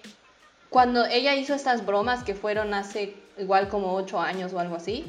cuando 0.70 1.04
ella 1.06 1.34
hizo 1.34 1.54
estas 1.54 1.86
bromas 1.86 2.24
que 2.24 2.34
fueron 2.34 2.74
hace 2.74 3.14
igual 3.38 3.68
como 3.68 3.94
ocho 3.94 4.20
años 4.20 4.52
o 4.52 4.58
algo 4.58 4.76
así, 4.76 5.04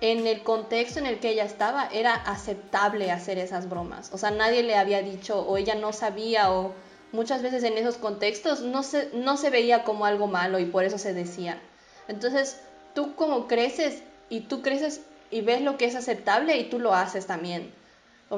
en 0.00 0.26
el 0.26 0.42
contexto 0.42 0.98
en 0.98 1.06
el 1.06 1.18
que 1.18 1.30
ella 1.30 1.44
estaba 1.44 1.88
era 1.92 2.14
aceptable 2.14 3.10
hacer 3.10 3.38
esas 3.38 3.68
bromas. 3.68 4.10
O 4.12 4.18
sea, 4.18 4.30
nadie 4.30 4.62
le 4.62 4.76
había 4.76 5.02
dicho 5.02 5.40
o 5.40 5.56
ella 5.56 5.74
no 5.74 5.92
sabía 5.92 6.52
o 6.52 6.72
muchas 7.12 7.42
veces 7.42 7.64
en 7.64 7.76
esos 7.78 7.96
contextos 7.96 8.60
no 8.60 8.82
se, 8.82 9.10
no 9.14 9.36
se 9.36 9.50
veía 9.50 9.84
como 9.84 10.06
algo 10.06 10.26
malo 10.26 10.58
y 10.58 10.66
por 10.66 10.84
eso 10.84 10.98
se 10.98 11.14
decía. 11.14 11.60
Entonces, 12.06 12.60
tú 12.94 13.14
como 13.16 13.48
creces 13.48 14.02
y 14.28 14.40
tú 14.42 14.62
creces 14.62 15.00
y 15.30 15.40
ves 15.40 15.62
lo 15.62 15.76
que 15.76 15.86
es 15.86 15.94
aceptable 15.94 16.56
y 16.56 16.70
tú 16.70 16.78
lo 16.78 16.94
haces 16.94 17.26
también. 17.26 17.72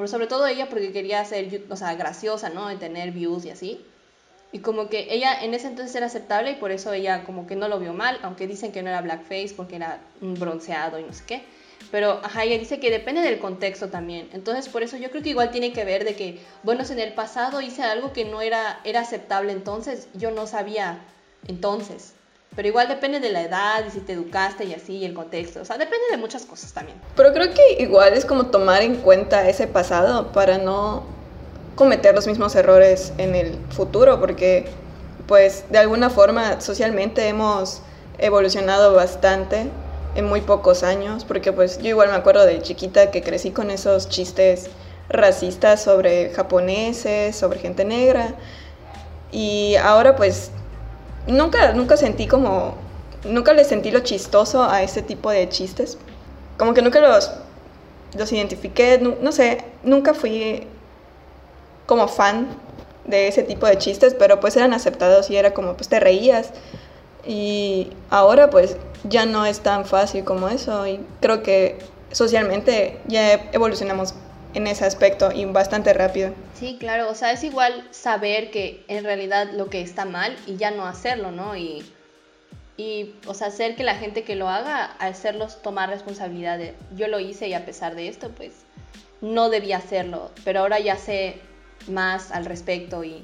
Sobre 0.06 0.28
todo 0.28 0.46
ella 0.46 0.68
porque 0.68 0.92
quería 0.92 1.24
ser, 1.24 1.64
o 1.68 1.76
sea, 1.76 1.94
graciosa, 1.94 2.48
¿no? 2.48 2.70
Y 2.72 2.76
tener 2.76 3.10
views 3.10 3.44
y 3.44 3.50
así. 3.50 3.84
Y 4.52 4.60
como 4.60 4.88
que 4.88 5.06
ella 5.10 5.42
en 5.42 5.54
ese 5.54 5.68
entonces 5.68 5.94
era 5.94 6.06
aceptable 6.06 6.52
y 6.52 6.54
por 6.56 6.72
eso 6.72 6.92
ella 6.92 7.22
como 7.24 7.46
que 7.46 7.54
no 7.54 7.68
lo 7.68 7.78
vio 7.78 7.92
mal, 7.92 8.18
aunque 8.22 8.46
dicen 8.46 8.72
que 8.72 8.82
no 8.82 8.88
era 8.88 9.00
blackface 9.00 9.54
porque 9.56 9.76
era 9.76 10.00
bronceado 10.20 10.98
y 10.98 11.04
no 11.04 11.12
sé 11.12 11.24
qué. 11.26 11.42
Pero 11.90 12.20
ajá, 12.22 12.44
ella 12.44 12.58
dice 12.58 12.80
que 12.80 12.90
depende 12.90 13.20
del 13.22 13.38
contexto 13.38 13.88
también. 13.88 14.28
Entonces 14.32 14.68
por 14.68 14.82
eso 14.82 14.96
yo 14.96 15.10
creo 15.10 15.22
que 15.22 15.30
igual 15.30 15.50
tiene 15.50 15.72
que 15.72 15.84
ver 15.84 16.04
de 16.04 16.14
que, 16.14 16.40
bueno, 16.62 16.84
si 16.84 16.92
en 16.92 17.00
el 17.00 17.12
pasado 17.14 17.60
hice 17.60 17.82
algo 17.82 18.12
que 18.12 18.24
no 18.24 18.42
era, 18.42 18.80
era 18.84 19.00
aceptable 19.00 19.52
entonces, 19.52 20.08
yo 20.14 20.30
no 20.30 20.46
sabía 20.46 20.98
entonces. 21.46 22.14
Pero 22.56 22.66
igual 22.66 22.88
depende 22.88 23.20
de 23.20 23.30
la 23.30 23.42
edad 23.42 23.84
y 23.86 23.90
si 23.90 24.00
te 24.00 24.12
educaste 24.12 24.64
y 24.64 24.74
así, 24.74 24.96
y 24.96 25.04
el 25.04 25.14
contexto. 25.14 25.60
O 25.60 25.64
sea, 25.64 25.78
depende 25.78 26.06
de 26.10 26.16
muchas 26.16 26.44
cosas 26.44 26.72
también. 26.72 27.00
Pero 27.14 27.32
creo 27.32 27.54
que 27.54 27.82
igual 27.82 28.12
es 28.14 28.24
como 28.24 28.46
tomar 28.46 28.82
en 28.82 28.96
cuenta 28.96 29.48
ese 29.48 29.68
pasado 29.68 30.32
para 30.32 30.58
no 30.58 31.19
cometer 31.74 32.14
los 32.14 32.26
mismos 32.26 32.54
errores 32.54 33.12
en 33.18 33.34
el 33.34 33.56
futuro, 33.70 34.20
porque 34.20 34.66
pues 35.26 35.64
de 35.70 35.78
alguna 35.78 36.10
forma 36.10 36.60
socialmente 36.60 37.28
hemos 37.28 37.82
evolucionado 38.18 38.94
bastante 38.94 39.70
en 40.14 40.24
muy 40.26 40.40
pocos 40.40 40.82
años, 40.82 41.24
porque 41.24 41.52
pues 41.52 41.78
yo 41.78 41.88
igual 41.88 42.08
me 42.08 42.16
acuerdo 42.16 42.44
de 42.44 42.60
chiquita 42.60 43.10
que 43.10 43.22
crecí 43.22 43.50
con 43.50 43.70
esos 43.70 44.08
chistes 44.08 44.68
racistas 45.08 45.82
sobre 45.82 46.30
japoneses, 46.30 47.36
sobre 47.36 47.60
gente 47.60 47.84
negra, 47.84 48.34
y 49.32 49.76
ahora 49.76 50.16
pues 50.16 50.50
nunca, 51.26 51.72
nunca 51.72 51.96
sentí 51.96 52.26
como, 52.26 52.74
nunca 53.24 53.52
le 53.52 53.64
sentí 53.64 53.90
lo 53.90 54.00
chistoso 54.00 54.64
a 54.64 54.82
ese 54.82 55.02
tipo 55.02 55.30
de 55.30 55.48
chistes, 55.48 55.96
como 56.58 56.74
que 56.74 56.82
nunca 56.82 57.00
los, 57.00 57.30
los 58.18 58.32
identifiqué, 58.32 59.00
no 59.20 59.32
sé, 59.32 59.64
nunca 59.84 60.12
fui 60.12 60.66
como 61.90 62.06
fan 62.06 62.46
de 63.04 63.26
ese 63.26 63.42
tipo 63.42 63.66
de 63.66 63.76
chistes, 63.76 64.14
pero 64.14 64.38
pues 64.38 64.56
eran 64.56 64.72
aceptados 64.72 65.28
y 65.28 65.36
era 65.36 65.52
como 65.52 65.74
pues 65.74 65.88
te 65.88 65.98
reías. 65.98 66.52
Y 67.26 67.90
ahora 68.10 68.48
pues 68.48 68.76
ya 69.02 69.26
no 69.26 69.44
es 69.44 69.58
tan 69.58 69.84
fácil 69.84 70.22
como 70.22 70.48
eso 70.48 70.86
y 70.86 71.04
creo 71.20 71.42
que 71.42 71.78
socialmente 72.12 73.00
ya 73.08 73.32
evolucionamos 73.50 74.14
en 74.54 74.68
ese 74.68 74.84
aspecto 74.84 75.32
y 75.32 75.46
bastante 75.46 75.92
rápido. 75.92 76.32
Sí, 76.54 76.76
claro, 76.78 77.10
o 77.10 77.16
sea, 77.16 77.32
es 77.32 77.42
igual 77.42 77.88
saber 77.90 78.52
que 78.52 78.84
en 78.86 79.02
realidad 79.02 79.48
lo 79.52 79.68
que 79.68 79.80
está 79.80 80.04
mal 80.04 80.36
y 80.46 80.58
ya 80.58 80.70
no 80.70 80.86
hacerlo, 80.86 81.32
¿no? 81.32 81.56
Y, 81.56 81.84
y 82.76 83.16
o 83.26 83.34
sea, 83.34 83.48
hacer 83.48 83.74
que 83.74 83.82
la 83.82 83.96
gente 83.96 84.22
que 84.22 84.36
lo 84.36 84.48
haga, 84.48 84.84
hacerlos 85.00 85.60
tomar 85.60 85.88
responsabilidad 85.88 86.56
de, 86.56 86.76
yo 86.94 87.08
lo 87.08 87.18
hice 87.18 87.48
y 87.48 87.54
a 87.54 87.66
pesar 87.66 87.96
de 87.96 88.06
esto, 88.06 88.30
pues 88.30 88.52
no 89.20 89.50
debía 89.50 89.78
hacerlo, 89.78 90.30
pero 90.44 90.60
ahora 90.60 90.78
ya 90.78 90.96
sé 90.96 91.49
más 91.88 92.30
al 92.30 92.44
respecto 92.44 93.04
y 93.04 93.20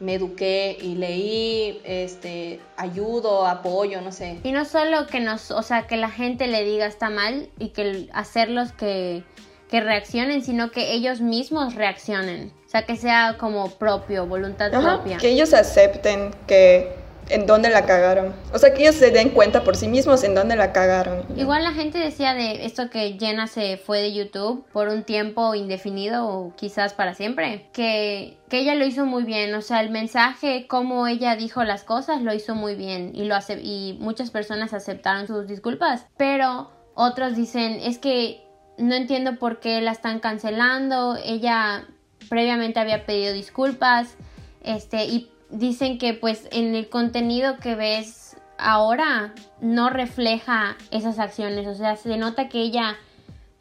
me 0.00 0.14
eduqué 0.14 0.76
y 0.80 0.96
leí, 0.96 1.80
este, 1.84 2.60
ayudo, 2.76 3.46
apoyo, 3.46 4.00
no 4.00 4.12
sé. 4.12 4.38
Y 4.42 4.52
no 4.52 4.64
solo 4.64 5.06
que 5.06 5.20
nos, 5.20 5.50
o 5.50 5.62
sea, 5.62 5.86
que 5.86 5.96
la 5.96 6.10
gente 6.10 6.46
le 6.46 6.64
diga 6.64 6.86
está 6.86 7.10
mal 7.10 7.48
y 7.58 7.68
que 7.68 8.08
hacerlos 8.12 8.72
que, 8.72 9.24
que 9.70 9.80
reaccionen, 9.80 10.42
sino 10.42 10.70
que 10.70 10.92
ellos 10.92 11.20
mismos 11.20 11.74
reaccionen. 11.74 12.52
O 12.66 12.68
sea, 12.68 12.84
que 12.84 12.96
sea 12.96 13.36
como 13.38 13.70
propio, 13.70 14.26
voluntad 14.26 14.70
propia. 14.70 15.18
Que 15.18 15.30
ellos 15.30 15.54
acepten 15.54 16.32
que 16.46 17.03
en 17.28 17.46
dónde 17.46 17.70
la 17.70 17.86
cagaron. 17.86 18.34
O 18.52 18.58
sea, 18.58 18.74
que 18.74 18.82
ellos 18.82 18.94
se 18.94 19.10
den 19.10 19.30
cuenta 19.30 19.64
por 19.64 19.76
sí 19.76 19.88
mismos 19.88 20.24
en 20.24 20.34
dónde 20.34 20.56
la 20.56 20.72
cagaron. 20.72 21.24
Igual 21.36 21.64
la 21.64 21.72
gente 21.72 21.98
decía 21.98 22.34
de 22.34 22.64
esto 22.64 22.90
que 22.90 23.16
Jenna 23.18 23.46
se 23.46 23.76
fue 23.76 24.00
de 24.00 24.12
YouTube 24.12 24.64
por 24.72 24.88
un 24.88 25.04
tiempo 25.04 25.54
indefinido 25.54 26.26
o 26.26 26.54
quizás 26.56 26.92
para 26.92 27.14
siempre, 27.14 27.68
que, 27.72 28.38
que 28.48 28.58
ella 28.58 28.74
lo 28.74 28.84
hizo 28.84 29.06
muy 29.06 29.24
bien. 29.24 29.54
O 29.54 29.62
sea, 29.62 29.80
el 29.80 29.90
mensaje, 29.90 30.66
cómo 30.68 31.06
ella 31.06 31.36
dijo 31.36 31.64
las 31.64 31.84
cosas, 31.84 32.22
lo 32.22 32.34
hizo 32.34 32.54
muy 32.54 32.74
bien 32.74 33.12
y, 33.14 33.24
lo 33.24 33.34
hace, 33.34 33.60
y 33.60 33.96
muchas 34.00 34.30
personas 34.30 34.74
aceptaron 34.74 35.26
sus 35.26 35.46
disculpas. 35.46 36.06
Pero 36.16 36.70
otros 36.94 37.36
dicen, 37.36 37.80
es 37.82 37.98
que 37.98 38.44
no 38.78 38.94
entiendo 38.94 39.38
por 39.38 39.60
qué 39.60 39.80
la 39.80 39.92
están 39.92 40.20
cancelando. 40.20 41.16
Ella 41.24 41.86
previamente 42.28 42.80
había 42.80 43.06
pedido 43.06 43.32
disculpas. 43.32 44.16
Este, 44.62 45.04
y 45.04 45.30
dicen 45.54 45.98
que 45.98 46.14
pues 46.14 46.48
en 46.50 46.74
el 46.74 46.88
contenido 46.88 47.56
que 47.58 47.74
ves 47.74 48.36
ahora 48.58 49.34
no 49.60 49.88
refleja 49.88 50.76
esas 50.90 51.18
acciones, 51.18 51.66
o 51.66 51.74
sea, 51.74 51.96
se 51.96 52.16
nota 52.16 52.48
que 52.48 52.60
ella 52.60 52.96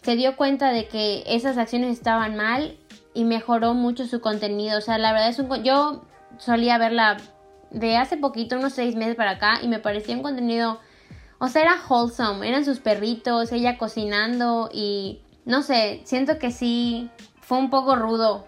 se 0.01 0.15
dio 0.15 0.35
cuenta 0.35 0.71
de 0.71 0.87
que 0.87 1.23
esas 1.27 1.57
acciones 1.57 1.91
estaban 1.91 2.35
mal 2.35 2.77
y 3.13 3.23
mejoró 3.23 3.73
mucho 3.73 4.05
su 4.05 4.21
contenido, 4.21 4.79
o 4.79 4.81
sea, 4.81 4.97
la 4.97 5.13
verdad 5.13 5.29
es 5.29 5.39
un... 5.39 5.63
Yo 5.63 6.03
solía 6.37 6.77
verla 6.77 7.17
de 7.69 7.97
hace 7.97 8.17
poquito, 8.17 8.57
unos 8.57 8.73
seis 8.73 8.95
meses 8.95 9.15
para 9.15 9.31
acá, 9.31 9.59
y 9.61 9.67
me 9.67 9.79
parecía 9.79 10.15
un 10.15 10.23
contenido, 10.23 10.79
o 11.39 11.47
sea, 11.47 11.61
era 11.61 11.81
wholesome, 11.87 12.47
eran 12.47 12.65
sus 12.65 12.79
perritos, 12.79 13.51
ella 13.51 13.77
cocinando 13.77 14.69
y 14.73 15.21
no 15.45 15.61
sé, 15.61 16.01
siento 16.05 16.39
que 16.39 16.51
sí 16.51 17.09
fue 17.41 17.57
un 17.57 17.69
poco 17.69 17.95
rudo 17.95 18.47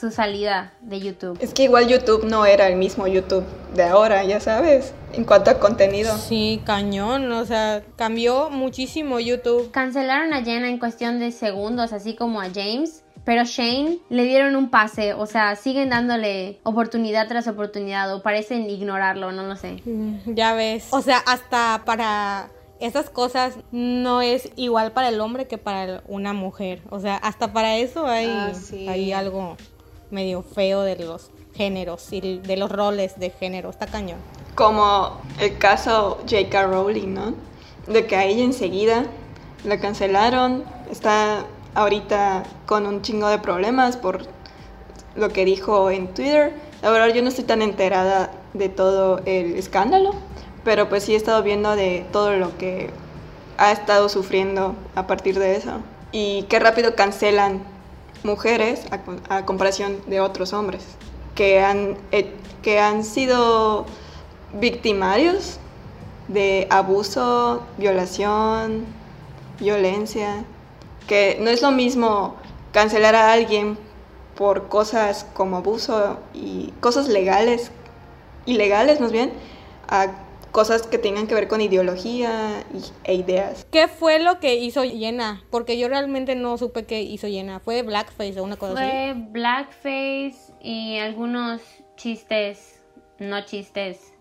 su 0.00 0.10
salida 0.10 0.72
de 0.80 0.98
YouTube. 1.00 1.38
Es 1.42 1.52
que 1.52 1.64
igual 1.64 1.86
YouTube 1.88 2.24
no 2.24 2.46
era 2.46 2.68
el 2.68 2.76
mismo 2.76 3.06
YouTube 3.06 3.44
de 3.74 3.82
ahora, 3.84 4.24
ya 4.24 4.40
sabes, 4.40 4.94
en 5.12 5.24
cuanto 5.24 5.50
a 5.50 5.58
contenido. 5.58 6.16
Sí, 6.16 6.60
cañón, 6.64 7.30
o 7.32 7.44
sea, 7.44 7.82
cambió 7.96 8.48
muchísimo 8.48 9.20
YouTube. 9.20 9.70
Cancelaron 9.70 10.32
a 10.32 10.42
Jenna 10.42 10.68
en 10.68 10.78
cuestión 10.78 11.18
de 11.20 11.30
segundos, 11.32 11.92
así 11.92 12.14
como 12.14 12.40
a 12.40 12.46
James. 12.52 13.04
Pero 13.22 13.44
Shane 13.44 13.98
le 14.08 14.24
dieron 14.24 14.56
un 14.56 14.70
pase, 14.70 15.12
o 15.12 15.26
sea, 15.26 15.54
siguen 15.54 15.90
dándole 15.90 16.58
oportunidad 16.62 17.28
tras 17.28 17.46
oportunidad 17.48 18.12
o 18.14 18.22
parecen 18.22 18.68
ignorarlo, 18.70 19.30
no 19.30 19.42
lo 19.42 19.56
sé. 19.56 19.82
Mm, 19.84 20.34
Ya 20.34 20.54
ves. 20.54 20.88
O 20.90 21.02
sea, 21.02 21.18
hasta 21.18 21.82
para 21.84 22.48
esas 22.80 23.10
cosas 23.10 23.56
no 23.72 24.22
es 24.22 24.48
igual 24.56 24.92
para 24.92 25.10
el 25.10 25.20
hombre 25.20 25.46
que 25.46 25.58
para 25.58 26.02
una 26.08 26.32
mujer. 26.32 26.80
O 26.88 26.98
sea, 26.98 27.16
hasta 27.16 27.52
para 27.52 27.76
eso 27.76 28.06
hay, 28.06 28.26
Ah, 28.30 28.52
sí. 28.54 28.88
hay 28.88 29.12
algo 29.12 29.58
medio 30.10 30.42
feo 30.42 30.82
de 30.82 30.96
los 30.96 31.30
géneros 31.54 32.12
y 32.12 32.38
de 32.38 32.56
los 32.56 32.70
roles 32.70 33.18
de 33.18 33.30
género. 33.30 33.70
Está 33.70 33.86
cañón. 33.86 34.18
Como 34.54 35.20
el 35.38 35.58
caso 35.58 36.18
J.K. 36.28 36.66
Rowling, 36.66 37.14
¿no? 37.14 37.34
De 37.86 38.06
que 38.06 38.16
a 38.16 38.24
ella 38.24 38.44
enseguida 38.44 39.06
la 39.64 39.78
cancelaron, 39.78 40.64
está 40.90 41.44
ahorita 41.74 42.44
con 42.66 42.86
un 42.86 43.02
chingo 43.02 43.28
de 43.28 43.38
problemas 43.38 43.96
por 43.96 44.26
lo 45.16 45.28
que 45.30 45.44
dijo 45.44 45.90
en 45.90 46.08
Twitter. 46.14 46.54
La 46.82 46.90
verdad 46.90 47.14
yo 47.14 47.22
no 47.22 47.28
estoy 47.28 47.44
tan 47.44 47.62
enterada 47.62 48.30
de 48.54 48.68
todo 48.68 49.20
el 49.26 49.56
escándalo, 49.56 50.14
pero 50.64 50.88
pues 50.88 51.04
sí 51.04 51.14
he 51.14 51.16
estado 51.16 51.42
viendo 51.42 51.76
de 51.76 52.06
todo 52.12 52.32
lo 52.36 52.56
que 52.58 52.90
ha 53.58 53.72
estado 53.72 54.08
sufriendo 54.08 54.74
a 54.94 55.06
partir 55.06 55.38
de 55.38 55.56
eso. 55.56 55.72
Y 56.12 56.44
qué 56.44 56.58
rápido 56.58 56.94
cancelan 56.96 57.62
mujeres 58.22 58.84
a, 58.90 59.36
a 59.36 59.46
comparación 59.46 59.98
de 60.06 60.20
otros 60.20 60.52
hombres 60.52 60.84
que 61.34 61.60
han, 61.60 61.96
que 62.62 62.80
han 62.80 63.04
sido 63.04 63.86
victimarios 64.52 65.58
de 66.28 66.66
abuso, 66.70 67.62
violación, 67.78 68.84
violencia, 69.58 70.44
que 71.06 71.38
no 71.40 71.50
es 71.50 71.62
lo 71.62 71.70
mismo 71.70 72.36
cancelar 72.72 73.14
a 73.14 73.32
alguien 73.32 73.78
por 74.36 74.68
cosas 74.68 75.26
como 75.34 75.58
abuso 75.58 76.18
y 76.34 76.72
cosas 76.80 77.08
legales, 77.08 77.70
ilegales 78.46 79.00
más 79.00 79.12
bien, 79.12 79.32
a 79.88 80.08
cosas 80.50 80.82
que 80.86 80.98
tengan 80.98 81.26
que 81.26 81.34
ver 81.34 81.48
con 81.48 81.60
ideología 81.60 82.64
y- 82.74 83.10
e 83.10 83.14
ideas. 83.14 83.66
¿Qué 83.70 83.88
fue 83.88 84.18
lo 84.18 84.40
que 84.40 84.54
hizo 84.56 84.84
Yena? 84.84 85.42
Porque 85.50 85.78
yo 85.78 85.88
realmente 85.88 86.34
no 86.34 86.56
supe 86.58 86.84
qué 86.84 87.02
hizo 87.02 87.28
Yena. 87.28 87.60
¿Fue 87.60 87.82
Blackface 87.82 88.38
o 88.40 88.44
una 88.44 88.56
cosa 88.56 88.72
así? 88.74 88.90
Fue 88.90 89.14
blackface 89.30 90.52
y 90.62 90.98
algunos 90.98 91.60
chistes, 91.96 92.80
no 93.18 93.44
chistes, 93.44 94.12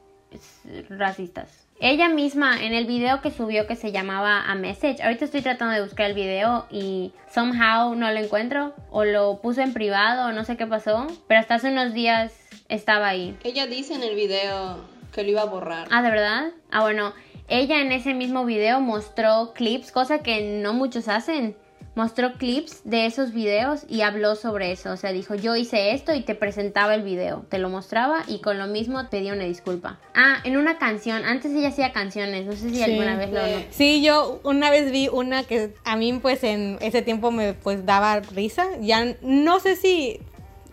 racistas. 0.90 1.66
Ella 1.82 2.10
misma 2.10 2.62
en 2.62 2.74
el 2.74 2.86
video 2.86 3.22
que 3.22 3.32
subió 3.32 3.66
que 3.66 3.78
se 3.78 3.94
llamaba 3.94 4.44
A 4.52 4.56
Message, 4.56 5.02
ahorita 5.02 5.24
estoy 5.26 5.42
tratando 5.42 5.74
de 5.74 5.82
buscar 5.82 6.08
el 6.08 6.14
video 6.14 6.66
y 6.70 7.14
somehow 7.34 7.96
no 7.96 8.12
lo 8.12 8.20
encuentro 8.20 8.74
o 8.92 9.06
lo 9.06 9.40
puso 9.42 9.62
en 9.62 9.72
privado 9.74 10.28
o 10.28 10.32
no 10.34 10.44
sé 10.44 10.58
qué 10.58 10.68
pasó, 10.68 11.08
pero 11.28 11.40
hasta 11.40 11.56
hace 11.56 11.70
unos 11.72 11.94
días 11.94 12.34
estaba 12.68 13.08
ahí. 13.08 13.38
Ella 13.46 13.66
dice 13.66 13.94
en 13.94 14.04
el 14.04 14.14
video 14.16 14.78
que 15.14 15.24
lo 15.24 15.30
iba 15.32 15.42
a 15.42 15.46
borrar. 15.46 15.88
Ah, 15.92 16.02
¿de 16.02 16.10
verdad? 16.12 16.52
Ah, 16.72 16.82
bueno, 16.82 17.14
ella 17.48 17.82
en 17.82 17.92
ese 17.92 18.14
mismo 18.14 18.46
video 18.46 18.80
mostró 18.80 19.54
clips, 19.54 19.92
cosa 19.92 20.20
que 20.20 20.60
no 20.62 20.74
muchos 20.74 21.08
hacen. 21.08 21.56
Mostró 21.96 22.34
clips 22.34 22.82
de 22.86 23.08
esos 23.08 23.34
videos 23.34 23.82
y 23.90 24.02
habló 24.02 24.36
sobre 24.36 24.72
eso. 24.72 24.92
O 24.92 24.96
sea, 24.96 25.12
dijo, 25.12 25.36
yo 25.36 25.56
hice 25.58 25.92
esto 25.92 26.14
y 26.14 26.22
te 26.22 26.34
presentaba 26.34 26.94
el 26.96 27.02
video. 27.02 27.46
Te 27.50 27.58
lo 27.58 27.68
mostraba 27.68 28.22
y 28.28 28.40
con 28.40 28.58
lo 28.58 28.68
mismo 28.68 29.04
pedía 29.10 29.34
una 29.34 29.44
disculpa. 29.44 30.00
Ah, 30.16 30.38
en 30.46 30.56
una 30.56 30.78
canción. 30.78 31.26
Antes 31.26 31.52
ella 31.52 31.70
hacía 31.70 31.92
canciones. 31.92 32.46
No 32.46 32.54
sé 32.54 32.70
si 32.70 32.76
Sí. 32.76 32.84
alguna 32.84 33.18
vez 33.18 33.32
lo... 33.32 33.44
Sí. 33.44 33.66
Sí, 33.72 34.04
yo 34.04 34.40
una 34.44 34.70
vez 34.70 34.92
vi 34.92 35.10
una 35.12 35.44
que 35.44 35.74
a 35.84 35.98
mí 35.98 36.14
pues 36.22 36.44
en 36.44 36.78
ese 36.80 37.02
tiempo 37.02 37.32
me 37.32 37.54
pues 37.54 37.86
daba 37.86 38.20
risa. 38.22 38.66
Ya 38.80 39.04
no 39.22 39.60
sé 39.60 39.76
si 39.76 40.22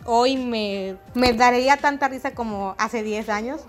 hoy 0.04 0.36
me, 0.36 0.96
me 1.14 1.32
daría 1.32 1.78
tanta 1.78 2.06
risa 2.08 2.34
como 2.34 2.76
hace 2.78 3.02
10 3.02 3.30
años. 3.30 3.62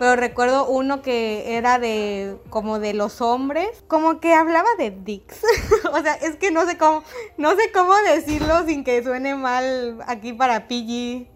Pero 0.00 0.16
recuerdo 0.16 0.66
uno 0.66 1.02
que 1.02 1.58
era 1.58 1.78
de 1.78 2.38
como 2.48 2.78
de 2.78 2.94
los 2.94 3.20
hombres, 3.20 3.68
como 3.86 4.18
que 4.18 4.32
hablaba 4.32 4.66
de 4.78 4.92
dicks. 4.92 5.42
o 5.92 6.00
sea, 6.00 6.14
es 6.14 6.36
que 6.36 6.50
no 6.50 6.64
sé 6.64 6.78
cómo 6.78 7.04
no 7.36 7.50
sé 7.50 7.70
cómo 7.70 7.94
decirlo 8.08 8.64
sin 8.64 8.82
que 8.82 9.02
suene 9.02 9.34
mal 9.34 10.02
aquí 10.06 10.32
para 10.32 10.68
PG. 10.68 11.26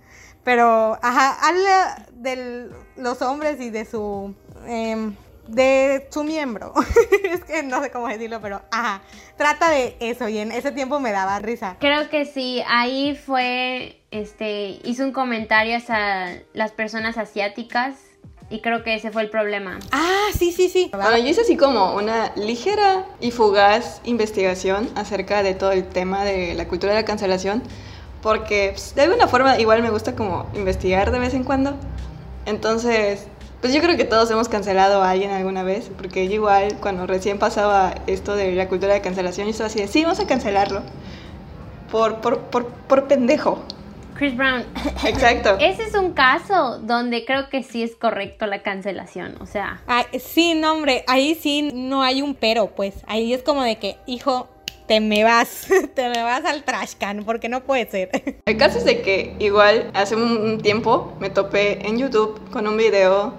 Pero, 0.45 0.99
ajá, 1.03 1.47
habla 1.47 2.07
de 2.13 2.71
los 2.97 3.21
hombres 3.21 3.61
y 3.61 3.69
de 3.69 3.85
su. 3.85 4.35
em, 4.67 5.15
de 5.47 6.09
su 6.11 6.25
miembro. 6.25 6.73
es 7.23 7.45
que 7.45 7.63
no 7.63 7.83
sé 7.83 7.91
cómo 7.91 8.09
decirlo, 8.09 8.41
pero, 8.41 8.63
ajá. 8.71 9.03
Trata 9.37 9.69
de 9.69 9.95
eso 10.01 10.27
y 10.31 10.39
en 10.39 10.53
ese 10.53 10.73
tiempo 10.73 11.01
me 11.01 11.13
daba 11.13 11.39
risa. 11.39 11.77
Creo 11.81 12.09
que 12.09 12.25
sí, 12.25 12.63
ahí 12.67 13.15
fue, 13.15 14.01
este, 14.11 14.81
hizo 14.85 15.05
un 15.05 15.13
comentario 15.13 15.77
hacia 15.77 16.43
las 16.55 16.73
personas 16.73 17.19
asiáticas 17.19 18.14
y 18.55 18.61
creo 18.61 18.85
que 18.85 18.95
ese 18.95 19.11
fue 19.11 19.23
el 19.23 19.31
problema. 19.31 19.81
Ah, 19.91 20.29
sí, 20.39 20.53
sí, 20.53 20.69
sí. 20.69 20.89
Bueno, 20.93 21.19
yo 21.19 21.27
hice 21.27 21.41
así 21.41 21.57
como 21.57 21.97
una 21.97 22.31
ligera 22.37 23.05
y 23.21 23.33
fugaz 23.33 24.01
investigación 24.05 24.89
acerca 24.95 25.43
de 25.43 25.55
todo 25.55 25.73
el 25.73 25.85
tema 25.89 26.25
de 26.25 26.55
la 26.55 26.69
cultura 26.69 26.95
de 26.95 27.01
la 27.01 27.05
cancelación, 27.05 27.65
porque 28.23 28.71
pues, 28.73 28.95
de 28.95 29.03
alguna 29.03 29.27
forma 29.27 29.59
igual 29.59 29.83
me 29.83 29.91
gusta 29.91 30.15
como 30.15 30.47
investigar 30.55 31.11
de 31.11 31.19
vez 31.19 31.35
en 31.35 31.43
cuando. 31.43 31.75
Entonces, 32.47 33.27
pues 33.61 33.75
yo 33.75 33.83
creo 33.83 33.97
que 33.97 34.05
todos 34.05 34.31
hemos 34.31 34.49
cancelado 34.49 35.03
a 35.03 35.11
alguien 35.11 35.33
alguna 35.33 35.65
vez, 35.65 35.91
porque 35.97 36.29
yo 36.29 36.35
igual 36.35 36.77
cuando 36.81 37.09
recién 37.09 37.41
pasaba 37.41 37.93
esto 38.07 38.37
de 38.37 38.53
la 38.53 38.69
cultura 38.69 38.95
de 38.95 39.01
cancelación, 39.01 39.49
yo 39.49 39.51
estaba 39.51 39.67
así 39.67 39.81
de, 39.81 39.89
sí, 39.89 40.05
vamos 40.05 40.21
a 40.21 40.29
cancelarlo. 40.29 40.83
Por, 41.91 42.21
por, 42.21 42.39
por, 42.39 42.67
por 42.67 43.09
pendejo. 43.09 43.59
Chris 44.15 44.37
Brown. 44.37 44.65
Exacto. 45.05 45.57
Ese 45.61 45.85
es 45.85 45.95
un 45.95 46.13
caso 46.13 46.79
donde 46.79 47.25
creo 47.25 47.49
que 47.49 47.63
sí 47.63 47.83
es 47.83 47.97
correcto 47.97 48.47
la 48.47 48.63
cancelación. 48.63 49.37
O 49.41 49.47
sea, 49.47 49.83
Ay, 49.87 50.05
sí, 50.19 50.55
no, 50.55 50.73
hombre, 50.73 51.05
ahí 51.07 51.35
sí 51.35 51.71
no 51.75 52.03
hay 52.03 52.23
un 52.23 52.35
pero, 52.35 52.69
pues. 52.69 52.95
Ahí 53.07 53.33
es 53.33 53.43
como 53.43 53.63
de 53.63 53.77
que, 53.77 53.97
hijo, 54.07 54.49
te 54.87 55.01
me 55.01 55.25
vas, 55.25 55.67
te 55.95 56.09
me 56.09 56.23
vas 56.23 56.45
al 56.45 56.65
trash 56.65 56.95
can, 56.99 57.25
porque 57.25 57.49
no 57.49 57.63
puede 57.65 57.91
ser. 57.91 58.11
El 58.47 58.57
caso 58.57 58.79
es 58.79 58.85
de 58.85 59.03
que 59.03 59.35
igual 59.39 59.91
hace 59.95 60.17
un 60.17 60.35
un 60.35 60.61
tiempo 60.61 61.15
me 61.21 61.31
topé 61.31 61.87
en 61.87 61.99
YouTube 61.99 62.41
con 62.51 62.67
un 62.67 62.77
video 62.77 63.35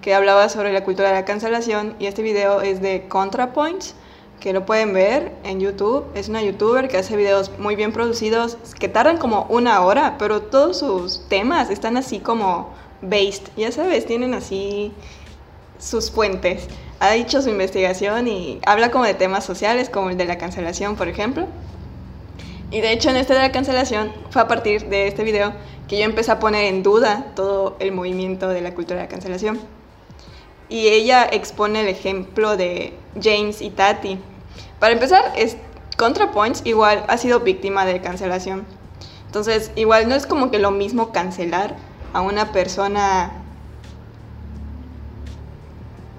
que 0.00 0.14
hablaba 0.14 0.48
sobre 0.48 0.72
la 0.72 0.84
cultura 0.84 1.08
de 1.08 1.14
la 1.14 1.24
cancelación 1.24 1.94
y 1.98 2.06
este 2.06 2.22
video 2.22 2.62
es 2.62 2.80
de 2.80 3.06
ContraPoints, 3.08 3.94
que 4.40 4.52
lo 4.52 4.64
pueden 4.66 4.92
ver 4.92 5.32
en 5.44 5.60
YouTube. 5.60 6.04
Es 6.14 6.28
una 6.28 6.42
youtuber 6.42 6.88
que 6.88 6.98
hace 6.98 7.16
videos 7.16 7.50
muy 7.58 7.76
bien 7.76 7.92
producidos 7.92 8.56
que 8.78 8.88
tardan 8.88 9.18
como 9.18 9.46
una 9.48 9.80
hora, 9.82 10.16
pero 10.18 10.42
todos 10.42 10.78
sus 10.78 11.28
temas 11.28 11.70
están 11.70 11.96
así 11.96 12.20
como 12.20 12.70
based, 13.02 13.48
ya 13.56 13.72
sabes, 13.72 14.06
tienen 14.06 14.34
así 14.34 14.92
sus 15.78 16.10
fuentes. 16.10 16.68
Ha 17.00 17.14
hecho 17.14 17.42
su 17.42 17.50
investigación 17.50 18.26
y 18.28 18.60
habla 18.66 18.90
como 18.90 19.04
de 19.04 19.14
temas 19.14 19.44
sociales, 19.44 19.88
como 19.88 20.10
el 20.10 20.16
de 20.16 20.24
la 20.24 20.38
cancelación, 20.38 20.96
por 20.96 21.08
ejemplo. 21.08 21.46
Y 22.70 22.80
de 22.80 22.92
hecho 22.92 23.10
en 23.10 23.16
este 23.16 23.34
de 23.34 23.40
la 23.40 23.52
cancelación 23.52 24.12
fue 24.30 24.42
a 24.42 24.48
partir 24.48 24.88
de 24.88 25.08
este 25.08 25.24
video 25.24 25.52
que 25.88 25.98
yo 25.98 26.04
empecé 26.04 26.32
a 26.32 26.38
poner 26.38 26.64
en 26.64 26.82
duda 26.82 27.32
todo 27.34 27.76
el 27.78 27.92
movimiento 27.92 28.48
de 28.48 28.60
la 28.60 28.74
cultura 28.74 29.00
de 29.00 29.06
la 29.06 29.08
cancelación. 29.08 29.77
Y 30.68 30.88
ella 30.88 31.24
expone 31.30 31.80
el 31.80 31.88
ejemplo 31.88 32.56
de 32.56 32.92
James 33.20 33.62
y 33.62 33.70
Tati. 33.70 34.18
Para 34.78 34.92
empezar, 34.92 35.32
es, 35.36 35.56
ContraPoints 35.96 36.62
igual 36.64 37.04
ha 37.08 37.16
sido 37.16 37.40
víctima 37.40 37.86
de 37.86 38.00
cancelación. 38.00 38.64
Entonces, 39.26 39.72
igual 39.76 40.08
no 40.08 40.14
es 40.14 40.26
como 40.26 40.50
que 40.50 40.58
lo 40.58 40.70
mismo 40.70 41.12
cancelar 41.12 41.76
a 42.12 42.20
una 42.20 42.52
persona 42.52 43.32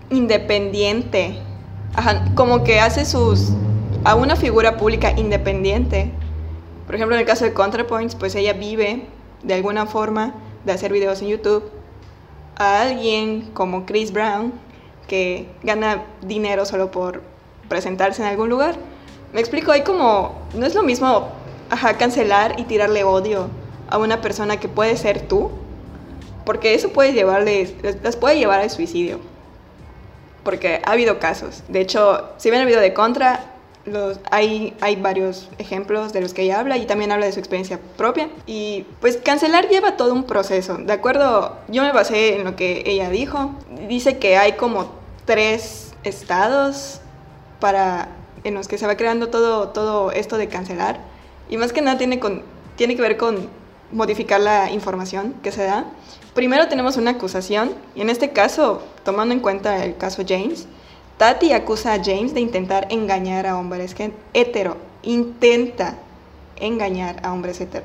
independiente. 0.09 1.39
Como 2.35 2.63
que 2.63 2.79
hace 2.79 3.05
sus... 3.05 3.49
a 4.03 4.15
una 4.15 4.35
figura 4.35 4.77
pública 4.77 5.12
independiente. 5.12 6.12
Por 6.85 6.95
ejemplo, 6.95 7.15
en 7.15 7.21
el 7.21 7.27
caso 7.27 7.45
de 7.45 7.53
ContraPoints, 7.53 8.15
pues 8.15 8.35
ella 8.35 8.53
vive 8.53 9.07
de 9.43 9.53
alguna 9.53 9.85
forma 9.85 10.33
de 10.65 10.71
hacer 10.71 10.91
videos 10.91 11.21
en 11.21 11.29
YouTube. 11.29 11.63
A 12.60 12.82
alguien 12.82 13.50
como 13.54 13.88
Chris 13.88 14.13
Brown, 14.13 14.54
que 15.08 15.50
gana 15.63 16.04
dinero 16.22 16.65
solo 16.65 16.91
por 16.91 17.24
presentarse 17.67 18.22
en 18.22 18.28
algún 18.28 18.50
lugar. 18.50 18.76
Me 19.34 19.39
explico, 19.39 19.72
hay 19.72 19.82
como... 19.82 20.36
No 20.54 20.65
es 20.65 20.76
lo 20.76 20.84
mismo, 20.84 21.30
ajá, 21.72 21.98
cancelar 21.98 22.60
y 22.60 22.65
tirarle 22.65 23.04
odio 23.04 23.48
a 23.89 23.98
una 23.98 24.22
persona 24.22 24.60
que 24.60 24.67
puede 24.67 24.95
ser 24.98 25.28
tú, 25.28 25.50
porque 26.45 26.76
eso 26.76 26.89
puede 26.89 27.13
llevarles, 27.13 27.74
las 28.04 28.15
puede 28.15 28.38
llevar 28.38 28.60
al 28.60 28.69
suicidio 28.69 29.19
porque 30.43 30.82
ha 30.84 30.91
habido 30.91 31.19
casos. 31.19 31.63
De 31.67 31.82
hecho, 31.82 32.30
si 32.38 32.50
ven 32.50 32.62
el 32.62 32.65
video 32.65 32.82
de 32.82 32.93
Contra, 32.93 33.45
los, 33.91 34.19
hay, 34.32 34.75
hay 34.82 34.95
varios 34.95 35.49
ejemplos 35.58 36.13
de 36.13 36.21
los 36.21 36.34
que 36.34 36.43
ella 36.43 36.60
habla 36.60 36.78
y 36.78 36.86
también 36.86 37.12
habla 37.12 37.25
de 37.25 37.32
su 37.32 37.39
experiencia 37.39 37.80
propia. 37.97 38.30
Y 38.45 38.86
pues 39.02 39.17
cancelar 39.17 39.67
lleva 39.69 39.97
todo 39.97 40.13
un 40.13 40.23
proceso. 40.23 40.78
De 40.78 40.93
acuerdo, 40.93 41.58
yo 41.67 41.84
me 41.84 41.91
basé 41.91 42.38
en 42.38 42.43
lo 42.43 42.56
que 42.56 42.84
ella 42.86 43.10
dijo. 43.10 43.52
Dice 43.88 44.17
que 44.17 44.38
hay 44.38 44.54
como 44.54 44.91
tres 45.25 45.93
estados 46.04 47.02
para, 47.60 48.10
en 48.43 48.54
los 48.54 48.67
que 48.67 48.78
se 48.78 48.88
va 48.88 48.95
creando 48.95 49.30
todo, 49.30 49.69
todo 49.69 50.12
esto 50.12 50.38
de 50.38 50.47
cancelar. 50.47 50.99
Y 51.49 51.58
más 51.58 51.73
que 51.73 51.82
nada 51.82 51.97
tiene 51.97 52.19
con, 52.19 52.43
tiene 52.75 52.95
que 52.95 53.02
ver 53.02 53.17
con 53.17 53.49
modificar 53.91 54.39
la 54.39 54.71
información 54.71 55.34
que 55.43 55.52
se 55.52 55.63
da. 55.63 55.86
Primero 56.34 56.67
tenemos 56.67 56.97
una 56.97 57.12
acusación, 57.12 57.71
y 57.95 58.02
en 58.02 58.10
este 58.10 58.32
caso, 58.32 58.82
tomando 59.04 59.34
en 59.34 59.39
cuenta 59.39 59.84
el 59.84 59.97
caso 59.97 60.23
James, 60.28 60.67
Tati 61.19 61.51
acusa 61.51 61.91
a 61.91 62.01
James 62.01 62.34
de 62.34 62.39
intentar 62.39 62.88
engañar 62.89 63.45
a 63.45 63.58
hombres 63.58 63.93
hetero. 64.34 64.77
Intenta 65.03 65.95
engañar 66.55 67.17
a 67.23 67.34
hombres 67.34 67.60
hetero. 67.60 67.84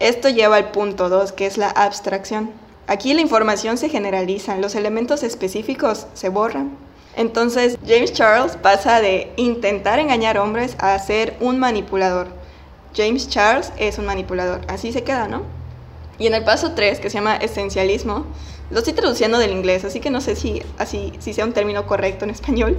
Esto 0.00 0.28
lleva 0.28 0.56
al 0.56 0.72
punto 0.72 1.08
2, 1.08 1.30
que 1.30 1.46
es 1.46 1.56
la 1.56 1.68
abstracción. 1.68 2.50
Aquí 2.88 3.14
la 3.14 3.20
información 3.20 3.78
se 3.78 3.90
generaliza, 3.90 4.56
los 4.56 4.74
elementos 4.74 5.22
específicos 5.22 6.08
se 6.14 6.30
borran. 6.30 6.76
Entonces 7.14 7.78
James 7.86 8.12
Charles 8.12 8.56
pasa 8.56 9.00
de 9.00 9.32
intentar 9.36 10.00
engañar 10.00 10.36
hombres 10.36 10.74
a 10.80 10.98
ser 10.98 11.36
un 11.38 11.60
manipulador. 11.60 12.26
James 12.92 13.28
Charles 13.28 13.72
es 13.78 13.98
un 13.98 14.06
manipulador, 14.06 14.62
así 14.66 14.92
se 14.92 15.04
queda, 15.04 15.28
¿no? 15.28 15.42
Y 16.18 16.26
en 16.26 16.34
el 16.34 16.42
paso 16.42 16.72
3, 16.72 16.98
que 16.98 17.08
se 17.08 17.18
llama 17.18 17.36
esencialismo, 17.36 18.24
lo 18.70 18.78
estoy 18.78 18.94
traduciendo 18.94 19.38
del 19.38 19.52
inglés, 19.52 19.84
así 19.84 20.00
que 20.00 20.10
no 20.10 20.20
sé 20.20 20.36
si, 20.36 20.62
así, 20.78 21.12
si 21.18 21.34
sea 21.34 21.44
un 21.44 21.52
término 21.52 21.86
correcto 21.86 22.24
en 22.24 22.30
español. 22.30 22.78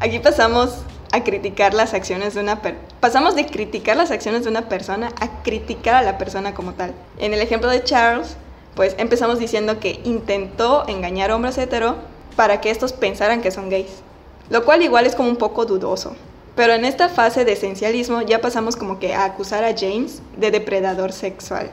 Aquí 0.00 0.18
pasamos 0.18 0.78
a 1.12 1.22
criticar 1.22 1.74
las 1.74 1.94
acciones 1.94 2.34
de 2.34 2.40
una 2.40 2.60
pasamos 3.00 3.36
de 3.36 3.46
criticar 3.46 3.96
las 3.96 4.10
acciones 4.10 4.44
de 4.44 4.50
una 4.50 4.68
persona 4.68 5.12
a 5.20 5.42
criticar 5.42 5.94
a 5.94 6.02
la 6.02 6.18
persona 6.18 6.54
como 6.54 6.72
tal. 6.72 6.94
En 7.18 7.34
el 7.34 7.40
ejemplo 7.40 7.68
de 7.70 7.84
Charles, 7.84 8.36
pues 8.74 8.94
empezamos 8.98 9.38
diciendo 9.38 9.78
que 9.78 10.00
intentó 10.04 10.88
engañar 10.88 11.30
a 11.30 11.36
hombres 11.36 11.58
hetero 11.58 11.96
para 12.34 12.60
que 12.60 12.70
estos 12.70 12.92
pensaran 12.92 13.42
que 13.42 13.50
son 13.50 13.68
gays, 13.68 14.02
lo 14.48 14.64
cual 14.64 14.82
igual 14.82 15.06
es 15.06 15.14
como 15.14 15.28
un 15.28 15.36
poco 15.36 15.66
dudoso. 15.66 16.16
Pero 16.56 16.72
en 16.72 16.84
esta 16.84 17.08
fase 17.08 17.44
de 17.44 17.52
esencialismo 17.52 18.22
ya 18.22 18.40
pasamos 18.40 18.76
como 18.76 18.98
que 18.98 19.14
a 19.14 19.24
acusar 19.24 19.64
a 19.64 19.74
James 19.76 20.22
de 20.36 20.50
depredador 20.50 21.12
sexual. 21.12 21.70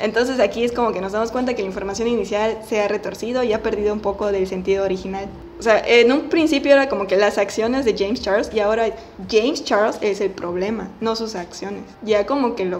Entonces 0.00 0.40
aquí 0.40 0.64
es 0.64 0.72
como 0.72 0.92
que 0.92 1.00
nos 1.00 1.12
damos 1.12 1.30
cuenta 1.30 1.54
que 1.54 1.62
la 1.62 1.68
información 1.68 2.08
inicial 2.08 2.58
se 2.68 2.80
ha 2.80 2.88
retorcido 2.88 3.42
y 3.42 3.52
ha 3.52 3.62
perdido 3.62 3.92
un 3.92 4.00
poco 4.00 4.32
del 4.32 4.46
sentido 4.46 4.84
original. 4.84 5.26
O 5.58 5.62
sea, 5.62 5.82
en 5.86 6.10
un 6.12 6.28
principio 6.28 6.72
era 6.72 6.88
como 6.88 7.06
que 7.06 7.16
las 7.16 7.38
acciones 7.38 7.84
de 7.84 7.96
James 7.96 8.20
Charles 8.20 8.50
y 8.52 8.60
ahora 8.60 8.86
James 9.30 9.64
Charles 9.64 9.98
es 10.00 10.20
el 10.20 10.30
problema, 10.30 10.90
no 11.00 11.14
sus 11.16 11.34
acciones. 11.36 11.82
Ya 12.02 12.26
como 12.26 12.54
que 12.56 12.64
lo, 12.64 12.78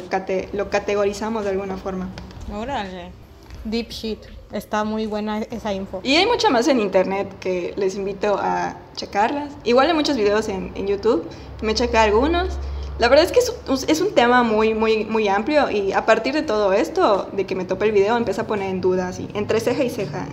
lo 0.52 0.70
categorizamos 0.70 1.44
de 1.44 1.50
alguna 1.50 1.76
forma. 1.76 2.10
Órale. 2.52 3.10
Deep 3.64 3.88
shit. 3.90 4.18
Está 4.52 4.84
muy 4.84 5.06
buena 5.06 5.38
esa 5.38 5.72
info. 5.72 6.00
Y 6.04 6.16
hay 6.16 6.26
mucha 6.26 6.50
más 6.50 6.68
en 6.68 6.78
internet 6.78 7.28
que 7.40 7.74
les 7.76 7.96
invito 7.96 8.36
a 8.38 8.76
checarlas. 8.94 9.52
Igual 9.64 9.88
hay 9.88 9.94
muchos 9.94 10.16
videos 10.16 10.48
en, 10.48 10.70
en 10.74 10.86
YouTube. 10.86 11.24
Me 11.62 11.74
chequé 11.74 11.96
algunos. 11.96 12.58
La 12.98 13.08
verdad 13.08 13.24
es 13.24 13.32
que 13.32 13.40
es, 13.92 14.00
un 14.00 14.14
tema 14.14 14.44
muy, 14.44 14.72
muy, 14.72 15.04
muy 15.04 15.26
amplio 15.26 15.68
y 15.68 15.92
a 15.92 16.06
partir 16.06 16.32
de 16.32 16.42
todo 16.42 16.72
esto, 16.72 17.28
de 17.32 17.44
que 17.44 17.56
me 17.56 17.64
topé 17.64 17.86
el 17.86 17.92
video, 17.92 18.16
empecé 18.16 18.42
a 18.42 18.46
poner 18.46 18.70
en 18.70 18.80
duda, 18.80 19.08
así, 19.08 19.28
entre 19.34 19.58
ceja 19.58 19.82
y 19.82 19.90
ceja, 19.90 20.26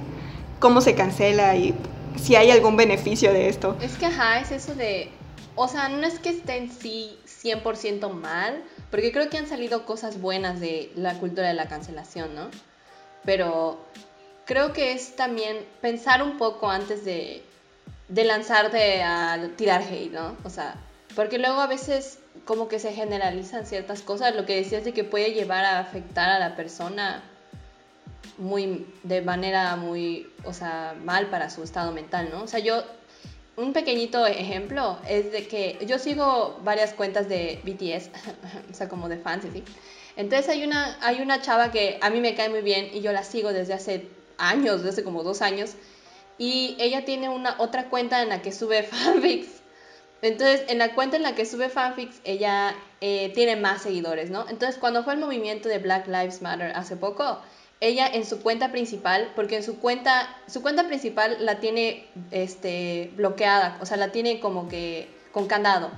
cómo 0.60 0.82
se 0.82 0.94
cancela 0.94 1.56
y 1.56 1.74
si 2.22 2.36
hay 2.36 2.52
algún 2.52 2.78
beneficio 2.78 3.34
de 3.34 3.50
esto. 3.50 3.76
Es 3.82 3.98
que, 3.98 4.06
ajá, 4.06 4.40
es 4.40 4.52
eso 4.52 4.76
de, 4.76 5.10
o 5.56 5.68
sea, 5.68 5.90
no 5.90 6.06
es 6.06 6.20
que 6.20 6.30
esté 6.30 6.58
en 6.58 6.72
sí 6.72 7.18
100% 7.26 8.12
mal, 8.12 8.64
porque 8.92 9.12
creo 9.12 9.30
que 9.30 9.40
han 9.40 9.48
salido 9.48 9.86
cosas 9.86 10.22
buenas 10.22 10.60
de 10.60 10.92
la 10.96 11.16
cultura 11.16 11.48
de 11.48 11.56
la 11.56 11.68
cancelación, 11.68 12.36
¿no? 12.36 12.50
Pero 13.26 13.80
creo 14.46 14.72
que 14.72 14.94
es 14.94 15.16
también 15.16 15.58
pensar 15.82 16.22
un 16.22 16.38
poco 16.38 16.70
antes 16.70 17.06
de, 17.06 17.44
de 18.08 18.24
lanzarte 18.24 19.02
a 19.02 19.50
tirar 19.56 19.82
hate, 19.82 20.12
¿no? 20.12 20.38
O 20.44 20.52
sea, 20.52 20.76
porque 21.16 21.40
luego 21.40 21.60
a 21.60 21.68
veces 21.68 22.20
como 22.46 22.68
que 22.68 22.80
se 22.80 22.94
generalizan 22.94 23.66
ciertas 23.66 24.02
cosas, 24.02 24.36
lo 24.36 24.46
que 24.46 24.56
decías 24.56 24.84
de 24.84 24.94
que 24.94 25.04
puede 25.04 25.34
llevar 25.34 25.66
a 25.66 25.80
afectar 25.80 26.30
a 26.30 26.40
la 26.40 26.56
persona 26.56 27.24
muy 28.38 28.88
de 29.04 29.22
manera 29.22 29.76
muy, 29.76 30.30
o 30.44 30.54
sea, 30.54 30.96
mal 31.04 31.28
para 31.28 31.50
su 31.50 31.64
estado 31.64 31.92
mental, 31.92 32.30
¿no? 32.32 32.44
O 32.44 32.48
sea, 32.48 32.60
yo 32.60 32.84
un 33.58 33.74
pequeñito 33.74 34.26
ejemplo 34.26 34.98
es 35.08 35.32
de 35.32 35.48
que 35.48 35.78
yo 35.86 36.00
sigo 36.00 36.60
varias 36.64 36.94
cuentas 36.94 37.30
de 37.30 37.60
BTS, 37.64 38.10
o 38.72 38.74
sea, 38.74 38.90
como 38.90 39.10
de 39.10 39.18
fans, 39.18 39.46
¿sí? 39.52 39.64
Entonces 40.16 40.50
hay 40.50 40.64
una, 40.64 40.98
hay 41.02 41.22
una 41.22 41.42
chava 41.42 41.72
que 41.72 41.98
a 42.02 42.10
mí 42.10 42.20
me 42.20 42.36
cae 42.36 42.50
muy 42.50 42.62
bien 42.62 42.90
y 42.94 43.02
yo 43.02 43.14
la 43.14 43.24
sigo 43.24 43.54
desde 43.54 43.74
hace 43.74 44.08
años, 44.38 44.84
desde 44.84 45.04
como 45.04 45.24
dos 45.24 45.42
años, 45.42 45.76
y 46.38 46.76
ella 46.80 47.06
tiene 47.06 47.30
una 47.30 47.56
otra 47.60 47.90
cuenta 47.90 48.22
en 48.22 48.30
la 48.30 48.42
que 48.42 48.52
sube 48.52 48.84
fanfics 48.84 49.61
entonces, 50.22 50.64
en 50.68 50.78
la 50.78 50.94
cuenta 50.94 51.18
en 51.18 51.24
la 51.24 51.34
que 51.34 51.46
sube 51.46 51.70
fanfics, 51.70 52.22
ella 52.24 52.76
eh, 53.02 53.32
tiene 53.34 53.56
más 53.56 53.82
seguidores, 53.82 54.30
¿no? 54.30 54.48
Entonces, 54.50 54.78
cuando 54.78 55.04
fue 55.04 55.14
el 55.14 55.20
movimiento 55.20 55.68
de 55.68 55.80
Black 55.80 56.08
Lives 56.08 56.42
Matter 56.42 56.72
hace 56.76 56.96
poco, 56.96 57.40
ella 57.80 58.08
en 58.08 58.26
su 58.26 58.42
cuenta 58.42 58.72
principal, 58.72 59.32
porque 59.36 59.58
en 59.58 59.64
su 59.64 59.80
cuenta, 59.80 60.30
su 60.48 60.62
cuenta 60.62 60.86
principal 60.86 61.38
la 61.40 61.60
tiene 61.60 62.06
este, 62.30 63.12
bloqueada, 63.16 63.80
o 63.82 63.88
sea, 63.88 63.98
la 63.98 64.12
tiene 64.12 64.40
como 64.40 64.70
que 64.70 65.10
con 65.32 65.48
candado. 65.48 65.90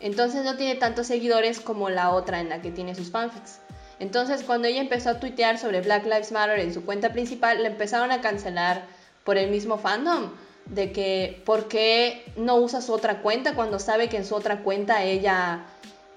Entonces 0.00 0.44
no 0.44 0.56
tiene 0.56 0.74
tantos 0.74 1.06
seguidores 1.06 1.60
como 1.60 1.90
la 1.90 2.10
otra 2.10 2.40
en 2.40 2.48
la 2.48 2.62
que 2.62 2.70
tiene 2.70 2.94
sus 2.94 3.10
fanfics. 3.10 3.60
Entonces 4.00 4.42
cuando 4.42 4.66
ella 4.66 4.80
empezó 4.80 5.10
a 5.10 5.20
tuitear 5.20 5.58
sobre 5.58 5.82
Black 5.82 6.04
Lives 6.04 6.32
Matter 6.32 6.58
en 6.58 6.72
su 6.72 6.84
cuenta 6.84 7.12
principal, 7.12 7.62
le 7.62 7.68
empezaron 7.68 8.10
a 8.10 8.20
cancelar 8.20 8.82
por 9.22 9.36
el 9.36 9.50
mismo 9.50 9.78
fandom 9.78 10.32
de 10.72 10.90
que 10.90 11.42
por 11.44 11.68
qué 11.68 12.24
no 12.36 12.56
usa 12.56 12.80
su 12.80 12.92
otra 12.92 13.20
cuenta 13.20 13.54
cuando 13.54 13.78
sabe 13.78 14.08
que 14.08 14.16
en 14.16 14.24
su 14.24 14.34
otra 14.34 14.62
cuenta 14.62 15.04
ella 15.04 15.66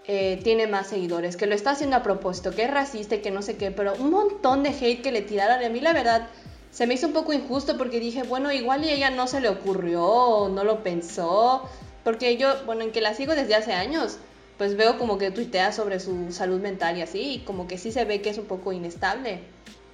eh, 0.07 0.39
tiene 0.43 0.65
más 0.65 0.87
seguidores, 0.87 1.35
que 1.35 1.45
lo 1.45 1.53
está 1.53 1.71
haciendo 1.71 1.97
a 1.97 2.03
propósito, 2.03 2.51
que 2.51 2.63
es 2.63 2.71
racista 2.71 3.17
que 3.17 3.31
no 3.31 3.41
sé 3.41 3.57
qué, 3.57 3.71
pero 3.71 3.93
un 3.95 4.11
montón 4.11 4.63
de 4.63 4.69
hate 4.69 5.01
que 5.01 5.11
le 5.11 5.21
tiraron. 5.21 5.63
A 5.63 5.69
mí 5.69 5.81
la 5.81 5.91
verdad 5.91 6.27
se 6.71 6.87
me 6.87 6.93
hizo 6.93 7.07
un 7.07 7.13
poco 7.13 7.33
injusto 7.33 7.77
porque 7.77 7.99
dije, 7.99 8.23
bueno, 8.23 8.51
igual 8.51 8.85
y 8.85 8.89
ella 8.89 9.09
no 9.09 9.27
se 9.27 9.41
le 9.41 9.49
ocurrió, 9.49 10.49
no 10.49 10.63
lo 10.63 10.83
pensó, 10.83 11.69
porque 12.05 12.37
yo, 12.37 12.53
bueno, 12.65 12.83
en 12.83 12.91
que 12.91 13.01
la 13.01 13.13
sigo 13.13 13.35
desde 13.35 13.55
hace 13.55 13.73
años, 13.73 14.19
pues 14.57 14.77
veo 14.77 14.97
como 14.97 15.17
que 15.17 15.31
tuitea 15.31 15.73
sobre 15.73 15.99
su 15.99 16.31
salud 16.31 16.61
mental 16.61 16.97
y 16.97 17.01
así, 17.01 17.33
y 17.33 17.39
como 17.39 17.67
que 17.67 17.77
sí 17.77 17.91
se 17.91 18.05
ve 18.05 18.21
que 18.21 18.29
es 18.29 18.37
un 18.37 18.45
poco 18.45 18.71
inestable. 18.71 19.41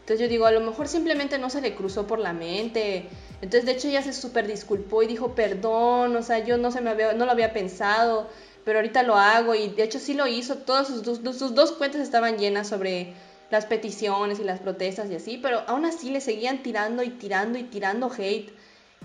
Entonces 0.01 0.19
yo 0.19 0.27
digo, 0.27 0.45
a 0.45 0.51
lo 0.51 0.59
mejor 0.59 0.87
simplemente 0.87 1.39
no 1.39 1.49
se 1.49 1.61
le 1.61 1.73
cruzó 1.73 2.05
por 2.05 2.19
la 2.19 2.33
mente. 2.33 3.07
Entonces 3.41 3.65
de 3.65 3.71
hecho 3.71 3.87
ella 3.87 4.03
se 4.03 4.13
súper 4.13 4.47
disculpó 4.47 5.01
y 5.01 5.07
dijo, 5.07 5.33
perdón, 5.33 6.15
o 6.15 6.23
sea, 6.23 6.39
yo 6.39 6.57
no, 6.57 6.71
se 6.71 6.81
me 6.81 6.91
había, 6.91 7.13
no 7.13 7.25
lo 7.25 7.31
había 7.31 7.53
pensado, 7.53 8.29
pero 8.63 8.79
ahorita 8.79 9.03
lo 9.03 9.15
hago 9.15 9.55
y 9.55 9.69
de 9.69 9.83
hecho 9.83 9.99
sí 9.99 10.13
lo 10.13 10.27
hizo. 10.27 10.57
Todas 10.57 10.87
sus, 10.87 11.01
sus 11.03 11.55
dos 11.55 11.71
cuentas 11.71 12.01
estaban 12.01 12.37
llenas 12.37 12.67
sobre 12.67 13.13
las 13.49 13.65
peticiones 13.65 14.39
y 14.39 14.43
las 14.43 14.59
protestas 14.59 15.09
y 15.11 15.15
así, 15.15 15.37
pero 15.37 15.63
aún 15.67 15.85
así 15.85 16.09
le 16.09 16.21
seguían 16.21 16.63
tirando 16.63 17.03
y 17.03 17.09
tirando 17.09 17.57
y 17.57 17.63
tirando 17.63 18.11
hate. 18.15 18.51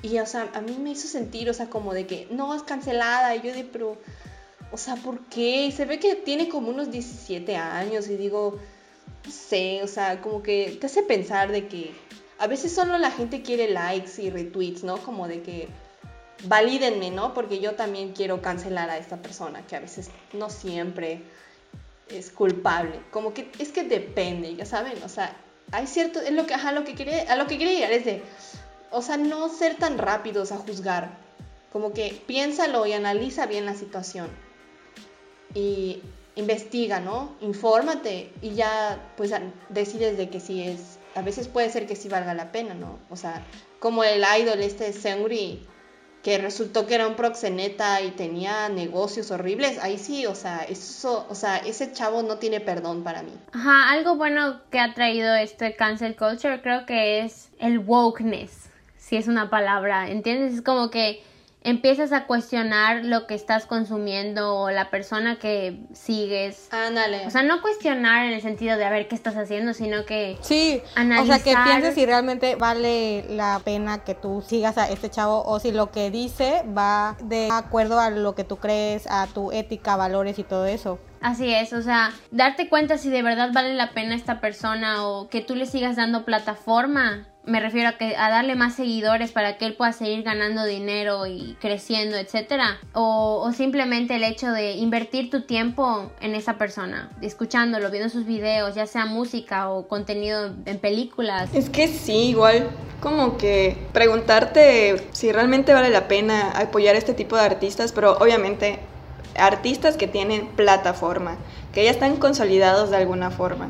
Y, 0.02 0.18
o 0.18 0.26
sea, 0.26 0.50
a 0.54 0.60
mí 0.60 0.76
me 0.78 0.90
hizo 0.90 1.08
sentir, 1.08 1.48
o 1.48 1.54
sea, 1.54 1.68
como 1.70 1.94
de 1.94 2.06
que 2.06 2.28
no 2.30 2.54
es 2.54 2.62
cancelada. 2.62 3.34
Y 3.34 3.40
yo 3.40 3.54
de, 3.54 3.64
pero, 3.64 3.96
o 4.70 4.76
sea, 4.76 4.96
¿por 4.96 5.20
qué? 5.28 5.66
Y 5.66 5.72
se 5.72 5.86
ve 5.86 5.98
que 5.98 6.14
tiene 6.14 6.48
como 6.48 6.68
unos 6.68 6.90
17 6.90 7.56
años 7.56 8.08
y 8.08 8.16
digo, 8.16 8.58
no 9.24 9.32
sé, 9.32 9.82
o 9.82 9.88
sea, 9.88 10.20
como 10.20 10.42
que 10.42 10.76
te 10.80 10.86
hace 10.86 11.02
pensar 11.02 11.50
de 11.50 11.66
que 11.66 11.94
a 12.38 12.46
veces 12.46 12.74
solo 12.74 12.98
la 12.98 13.10
gente 13.10 13.42
quiere 13.42 13.70
likes 13.70 14.22
y 14.22 14.30
retweets, 14.30 14.84
¿no? 14.84 14.98
Como 14.98 15.28
de 15.28 15.42
que 15.42 15.68
valídenme, 16.44 17.10
¿no? 17.10 17.34
Porque 17.34 17.60
yo 17.60 17.74
también 17.74 18.12
quiero 18.12 18.42
cancelar 18.42 18.90
a 18.90 18.98
esta 18.98 19.16
persona, 19.16 19.66
que 19.66 19.76
a 19.76 19.80
veces 19.80 20.10
no 20.32 20.50
siempre 20.50 21.22
es 22.08 22.30
culpable. 22.30 23.00
Como 23.10 23.32
que 23.32 23.50
es 23.58 23.72
que 23.72 23.84
depende, 23.84 24.54
ya 24.54 24.66
saben, 24.66 25.02
o 25.02 25.08
sea, 25.08 25.36
hay 25.72 25.86
cierto, 25.86 26.20
es 26.20 26.32
lo 26.32 26.46
que, 26.46 26.54
ajá, 26.54 26.72
lo 26.72 26.84
que 26.84 26.94
quería, 26.94 27.32
a 27.32 27.36
lo 27.36 27.46
que 27.46 27.58
quería 27.58 27.74
llegar 27.74 27.92
es 27.92 28.04
de, 28.04 28.22
o 28.90 29.02
sea, 29.02 29.16
no 29.16 29.48
ser 29.48 29.76
tan 29.76 29.98
rápidos 29.98 30.52
a 30.52 30.56
juzgar. 30.56 31.18
Como 31.72 31.92
que 31.92 32.22
piénsalo 32.26 32.86
y 32.86 32.92
analiza 32.92 33.46
bien 33.46 33.66
la 33.66 33.74
situación. 33.74 34.28
Y 35.54 36.02
investiga, 36.36 37.00
¿no? 37.00 37.34
Infórmate 37.40 38.32
y 38.40 38.54
ya 38.54 39.12
pues 39.16 39.32
decides 39.68 40.16
de 40.16 40.28
que 40.28 40.38
sí 40.40 40.62
es, 40.62 40.98
a 41.16 41.22
veces 41.22 41.48
puede 41.48 41.70
ser 41.70 41.86
que 41.86 41.96
sí 41.96 42.08
valga 42.08 42.34
la 42.34 42.52
pena, 42.52 42.74
¿no? 42.74 42.98
O 43.10 43.16
sea, 43.16 43.42
como 43.80 44.04
el 44.04 44.22
idol 44.38 44.60
este 44.60 44.92
Seungri 44.92 45.66
que 46.22 46.38
resultó 46.38 46.86
que 46.86 46.96
era 46.96 47.06
un 47.06 47.14
proxeneta 47.14 48.02
y 48.02 48.10
tenía 48.10 48.68
negocios 48.68 49.30
horribles, 49.30 49.78
ahí 49.78 49.96
sí, 49.96 50.26
o 50.26 50.34
sea, 50.34 50.64
eso, 50.68 51.24
o 51.30 51.34
sea, 51.36 51.58
ese 51.58 51.92
chavo 51.92 52.22
no 52.22 52.38
tiene 52.38 52.60
perdón 52.60 53.04
para 53.04 53.22
mí. 53.22 53.32
Ajá, 53.52 53.90
algo 53.90 54.16
bueno 54.16 54.60
que 54.70 54.80
ha 54.80 54.92
traído 54.92 55.34
este 55.36 55.76
cancel 55.76 56.16
culture 56.16 56.60
creo 56.62 56.84
que 56.84 57.20
es 57.20 57.50
el 57.60 57.78
wokeness, 57.78 58.68
si 58.98 59.16
es 59.16 59.28
una 59.28 59.50
palabra, 59.50 60.10
¿entiendes? 60.10 60.54
Es 60.54 60.62
como 60.62 60.90
que 60.90 61.22
empiezas 61.66 62.12
a 62.12 62.26
cuestionar 62.26 63.04
lo 63.04 63.26
que 63.26 63.34
estás 63.34 63.66
consumiendo 63.66 64.54
o 64.54 64.70
la 64.70 64.88
persona 64.88 65.36
que 65.40 65.80
sigues. 65.92 66.68
Ándale. 66.72 67.26
O 67.26 67.30
sea, 67.30 67.42
no 67.42 67.60
cuestionar 67.60 68.26
en 68.26 68.34
el 68.34 68.40
sentido 68.40 68.78
de 68.78 68.84
a 68.84 68.90
ver 68.90 69.08
qué 69.08 69.16
estás 69.16 69.36
haciendo, 69.36 69.74
sino 69.74 70.04
que 70.06 70.38
sí, 70.42 70.80
analizar. 70.94 71.24
O 71.24 71.42
sea, 71.42 71.44
que 71.44 71.60
pienses 71.68 71.94
si 71.96 72.06
realmente 72.06 72.54
vale 72.54 73.24
la 73.28 73.60
pena 73.64 74.04
que 74.04 74.14
tú 74.14 74.44
sigas 74.46 74.78
a 74.78 74.88
este 74.88 75.10
chavo 75.10 75.42
o 75.44 75.58
si 75.58 75.72
lo 75.72 75.90
que 75.90 76.12
dice 76.12 76.62
va 76.66 77.16
de 77.24 77.48
acuerdo 77.50 77.98
a 77.98 78.10
lo 78.10 78.36
que 78.36 78.44
tú 78.44 78.58
crees, 78.58 79.08
a 79.10 79.26
tu 79.26 79.50
ética, 79.50 79.96
valores 79.96 80.38
y 80.38 80.44
todo 80.44 80.66
eso. 80.66 81.00
Así 81.20 81.52
es, 81.52 81.72
o 81.72 81.82
sea, 81.82 82.12
darte 82.30 82.68
cuenta 82.68 82.98
si 82.98 83.10
de 83.10 83.22
verdad 83.22 83.50
vale 83.52 83.74
la 83.74 83.90
pena 83.90 84.14
esta 84.14 84.40
persona 84.40 85.04
o 85.08 85.28
que 85.28 85.40
tú 85.40 85.56
le 85.56 85.66
sigas 85.66 85.96
dando 85.96 86.24
plataforma 86.24 87.26
me 87.46 87.60
refiero 87.60 87.88
a 87.88 87.92
que 87.92 88.16
a 88.16 88.28
darle 88.28 88.56
más 88.56 88.74
seguidores 88.74 89.32
para 89.32 89.56
que 89.56 89.66
él 89.66 89.74
pueda 89.74 89.92
seguir 89.92 90.22
ganando 90.22 90.64
dinero 90.64 91.26
y 91.26 91.56
creciendo, 91.60 92.16
etcétera, 92.16 92.78
o, 92.92 93.42
o, 93.46 93.52
simplemente 93.52 94.16
el 94.16 94.24
hecho 94.24 94.50
de 94.50 94.72
invertir 94.72 95.30
tu 95.30 95.42
tiempo 95.42 96.10
en 96.20 96.34
esa 96.34 96.58
persona, 96.58 97.10
escuchándolo, 97.22 97.90
viendo 97.90 98.08
sus 98.08 98.26
videos, 98.26 98.74
ya 98.74 98.86
sea 98.86 99.06
música 99.06 99.70
o 99.70 99.86
contenido 99.86 100.52
en 100.66 100.78
películas. 100.78 101.48
Es 101.54 101.70
que 101.70 101.88
sí, 101.88 102.30
igual 102.30 102.68
como 103.00 103.36
que 103.36 103.76
preguntarte 103.92 105.08
si 105.12 105.30
realmente 105.30 105.72
vale 105.72 105.90
la 105.90 106.08
pena 106.08 106.50
apoyar 106.50 106.96
este 106.96 107.14
tipo 107.14 107.36
de 107.36 107.42
artistas, 107.42 107.92
pero 107.92 108.16
obviamente 108.18 108.80
artistas 109.38 109.96
que 109.96 110.08
tienen 110.08 110.48
plataforma, 110.48 111.36
que 111.72 111.84
ya 111.84 111.90
están 111.90 112.16
consolidados 112.16 112.90
de 112.90 112.96
alguna 112.96 113.30
forma. 113.30 113.68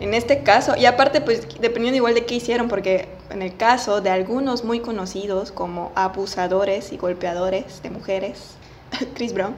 En 0.00 0.14
este 0.14 0.42
caso, 0.42 0.76
y 0.76 0.86
aparte 0.86 1.20
pues 1.20 1.60
dependiendo 1.60 1.96
igual 1.96 2.14
de 2.14 2.24
qué 2.24 2.36
hicieron, 2.36 2.68
porque 2.68 3.17
en 3.30 3.42
el 3.42 3.56
caso 3.56 4.00
de 4.00 4.10
algunos 4.10 4.64
muy 4.64 4.80
conocidos 4.80 5.52
como 5.52 5.92
abusadores 5.94 6.92
y 6.92 6.96
golpeadores 6.96 7.82
de 7.82 7.90
mujeres, 7.90 8.54
Chris 9.14 9.32
Brown, 9.32 9.54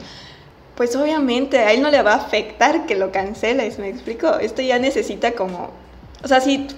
pues 0.76 0.96
obviamente 0.96 1.58
a 1.58 1.72
él 1.72 1.82
no 1.82 1.90
le 1.90 2.02
va 2.02 2.12
a 2.12 2.16
afectar 2.16 2.86
que 2.86 2.96
lo 2.96 3.12
canceles, 3.12 3.78
¿me 3.78 3.88
explico? 3.88 4.38
Esto 4.38 4.62
ya 4.62 4.78
necesita 4.78 5.32
como, 5.32 5.70
o 6.22 6.28
sea, 6.28 6.40
si, 6.40 6.68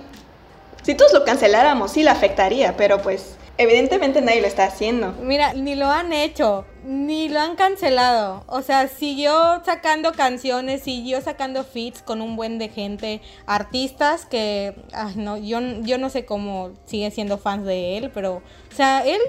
si 0.83 0.95
todos 0.95 1.13
lo 1.13 1.25
canceláramos, 1.25 1.93
sí 1.93 2.03
le 2.03 2.11
afectaría, 2.11 2.77
pero 2.77 3.01
pues 3.01 3.37
evidentemente 3.59 4.21
nadie 4.21 4.41
lo 4.41 4.47
está 4.47 4.65
haciendo. 4.65 5.13
Mira, 5.23 5.55
ni 5.55 5.75
lo 5.75 5.87
han 5.87 6.13
hecho, 6.13 6.65
ni 6.85 7.29
lo 7.29 7.41
han 7.41 7.57
cancelado. 7.57 8.45
O 8.47 8.63
sea, 8.63 8.89
siguió 8.89 9.63
sacando 9.65 10.13
canciones, 10.13 10.83
siguió 10.83 11.21
sacando 11.21 11.65
feats 11.65 12.03
con 12.03 12.23
un 12.23 12.37
buen 12.37 12.59
de 12.59 12.69
gente, 12.69 13.21
artistas 13.47 14.27
que, 14.27 14.75
no, 15.17 15.37
yo, 15.37 15.61
yo 15.83 15.99
no 15.99 16.11
sé 16.11 16.25
cómo 16.25 16.71
sigue 16.87 17.11
siendo 17.11 17.39
fans 17.39 17.65
de 17.65 17.99
él, 17.99 18.11
pero, 18.13 18.37
o 18.37 18.75
sea, 18.75 19.05
él 19.05 19.21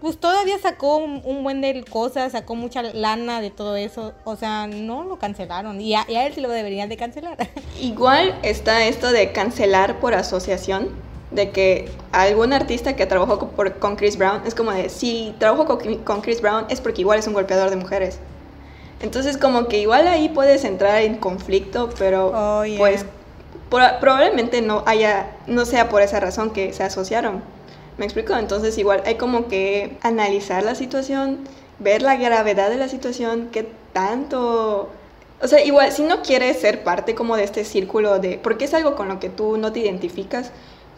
pues 0.00 0.18
todavía 0.18 0.58
sacó 0.58 0.96
un, 0.96 1.44
buen 1.44 1.60
de 1.60 1.84
cosas, 1.84 2.32
sacó 2.32 2.56
mucha 2.56 2.82
lana 2.82 3.40
de 3.40 3.50
todo 3.50 3.76
eso. 3.76 4.14
O 4.24 4.34
sea, 4.34 4.66
no 4.66 5.04
lo 5.04 5.16
cancelaron. 5.16 5.80
Y 5.80 5.94
a, 5.94 6.04
y 6.08 6.16
a 6.16 6.26
él 6.26 6.34
sí 6.34 6.40
lo 6.40 6.48
deberían 6.48 6.88
de 6.88 6.96
cancelar. 6.96 7.36
Igual 7.80 8.36
está 8.42 8.84
esto 8.84 9.12
de 9.12 9.30
cancelar 9.30 10.00
por 10.00 10.14
asociación 10.14 11.11
de 11.34 11.50
que 11.50 11.90
algún 12.12 12.52
artista 12.52 12.94
que 12.94 13.06
trabajó 13.06 13.38
con, 13.78 13.96
Chris 13.96 14.16
Brown 14.16 14.42
es 14.46 14.54
como 14.54 14.72
de, 14.72 14.88
si 14.88 15.34
trabajo 15.38 15.78
con, 16.04 16.20
Chris 16.20 16.40
Brown 16.40 16.66
es 16.68 16.80
porque 16.80 17.00
igual 17.00 17.18
es 17.18 17.26
un 17.26 17.34
golpeador 17.34 17.70
de 17.70 17.76
mujeres. 17.76 18.18
Entonces 19.00 19.36
como 19.36 19.66
que 19.66 19.78
igual 19.78 20.06
ahí 20.06 20.28
puedes 20.28 20.64
entrar 20.64 21.02
en 21.02 21.16
conflicto, 21.16 21.90
pero 21.98 22.32
oh, 22.34 22.64
pues 22.78 23.04
probablemente 23.68 24.60
no 24.62 24.84
haya, 24.86 25.32
no 25.46 25.64
sea 25.64 25.88
por 25.88 26.02
esa 26.02 26.20
razón 26.20 26.50
que 26.50 26.72
se 26.72 26.82
asociaron. 26.82 27.42
¿Me 27.98 28.04
explico? 28.04 28.34
Entonces 28.36 28.76
igual 28.78 29.02
hay 29.06 29.16
como 29.16 29.48
que 29.48 29.96
analizar 30.02 30.62
la 30.62 30.74
situación, 30.74 31.38
ver 31.78 32.02
la 32.02 32.16
gravedad 32.16 32.70
de 32.70 32.76
la 32.76 32.88
situación, 32.88 33.48
qué 33.52 33.68
tanto... 33.92 34.90
O 35.40 35.48
sea, 35.48 35.64
igual, 35.64 35.90
si 35.90 36.04
no 36.04 36.22
quieres 36.22 36.60
ser 36.60 36.84
parte 36.84 37.14
como 37.14 37.36
de 37.36 37.44
este 37.44 37.64
círculo 37.64 38.20
de... 38.20 38.38
Porque 38.38 38.66
es 38.66 38.74
algo 38.74 38.94
con 38.94 39.08
lo 39.08 39.18
que 39.18 39.28
tú 39.28 39.56
no 39.56 39.72
te 39.72 39.80
identificas, 39.80 40.52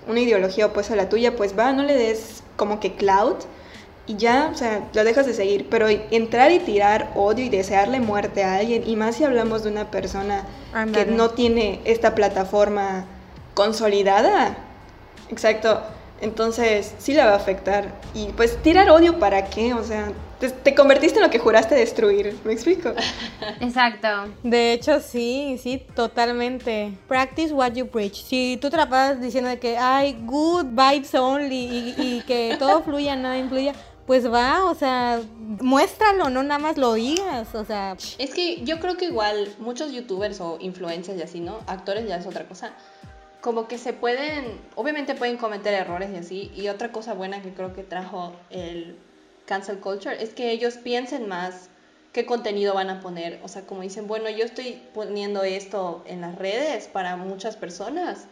una 0.07 0.21
ideología 0.21 0.67
opuesta 0.67 0.95
a 0.95 0.97
la 0.97 1.09
tuya, 1.09 1.37
pues 1.37 1.59
va, 1.59 1.73
no 1.73 1.83
le 1.83 1.95
des 1.95 2.43
como 2.57 2.81
que 2.81 2.95
cloud 2.95 3.37
y 4.07 4.17
ya, 4.17 4.51
o 4.53 4.57
sea, 4.57 4.88
lo 4.93 5.05
dejas 5.05 5.27
de 5.27 5.35
seguir. 5.35 5.69
Pero 5.71 5.88
entrar 5.88 6.53
y 6.53 6.59
tirar 6.59 7.11
odio 7.14 7.45
y 7.45 7.49
desearle 7.49 8.01
muerte 8.01 8.45
a 8.45 8.57
alguien, 8.57 8.83
y 8.87 8.97
más 8.97 9.17
si 9.17 9.25
hablamos 9.25 9.64
de 9.64 9.71
una 9.71 9.90
persona 9.90 10.45
que 10.93 11.07
no 11.07 11.31
tiene 11.31 11.81
esta 11.85 12.14
plataforma 12.14 13.07
consolidada, 13.55 14.57
exacto, 15.31 15.81
entonces 16.21 16.95
sí 16.99 17.14
la 17.14 17.27
va 17.27 17.33
a 17.33 17.37
afectar. 17.37 17.95
Y 18.14 18.27
pues 18.33 18.62
tirar 18.62 18.90
odio 18.90 19.19
para 19.19 19.47
qué, 19.47 19.75
o 19.75 19.85
sea, 19.85 20.12
te, 20.38 20.75
convertiste 20.75 21.18
en 21.18 21.25
lo 21.25 21.31
que 21.31 21.38
juraste 21.38 21.75
destruir, 21.75 22.37
¿me 22.44 22.53
explico? 22.53 22.92
Exacto. 23.61 24.09
De 24.42 24.73
hecho, 24.73 25.01
sí, 25.01 25.59
sí, 25.62 25.83
totalmente. 25.94 26.92
Practice 27.09 27.53
what 27.53 27.73
you 27.73 27.87
preach. 27.87 28.23
Si 28.25 28.59
tú 28.61 28.70
te 28.70 28.77
la 28.77 28.88
pasas 28.88 29.20
diciendo 29.20 29.51
que 29.61 29.77
hay 29.77 30.16
good 30.23 30.66
vibes 30.66 31.14
only 31.14 31.94
y, 31.97 32.23
que 32.27 32.57
todo 32.59 32.83
fluya, 32.83 33.16
nada 33.16 33.38
influya, 33.38 33.75
pues 34.07 34.31
va, 34.31 34.64
o 34.64 34.75
sea, 34.75 35.20
muéstralo, 35.61 36.29
no 36.31 36.42
nada 36.42 36.59
más 36.59 36.77
lo 36.77 36.94
digas, 36.94 37.55
o 37.55 37.64
sea. 37.64 37.97
Es 38.18 38.35
que 38.35 38.62
yo 38.64 38.81
creo 38.81 38.97
que 38.97 39.07
igual 39.07 39.49
muchos 39.59 39.92
youtubers 39.92 40.40
o 40.40 40.59
influencers 40.61 41.18
y 41.18 41.23
así, 41.23 41.40
¿no? 41.40 41.61
Actores 41.66 42.07
ya 42.07 42.16
es 42.16 42.27
otra 42.27 42.47
cosa. 42.47 42.75
Como 43.40 43.68
que 43.68 43.79
se 43.79 43.92
pueden, 43.92 44.59
obviamente 44.75 45.14
pueden 45.14 45.37
cometer 45.37 45.75
errores 45.75 46.11
y 46.12 46.16
así. 46.16 46.53
Y 46.57 46.68
otra 46.68 46.92
cosa 46.92 47.12
buena 47.12 47.42
que 47.42 47.53
creo 47.53 47.75
que 47.75 47.83
trajo 47.83 48.33
el 48.49 48.97
cancel 49.46 49.78
culture 49.78 50.22
es 50.22 50.30
que 50.30 50.50
ellos 50.50 50.76
piensen 50.76 51.28
más 51.28 51.68
qué 52.12 52.24
contenido 52.24 52.74
van 52.74 52.90
a 52.90 53.00
poner. 53.00 53.40
O 53.42 53.48
sea, 53.48 53.62
como 53.62 53.83
dicen, 53.83 54.07
bueno, 54.07 54.30
yo 54.30 54.44
estoy 54.44 54.80
poniendo 54.94 55.42
esto 55.42 56.02
en 56.07 56.20
las 56.20 56.37
redes 56.37 56.87
para 56.87 57.16
muchas 57.16 57.57
personas. 57.57 58.26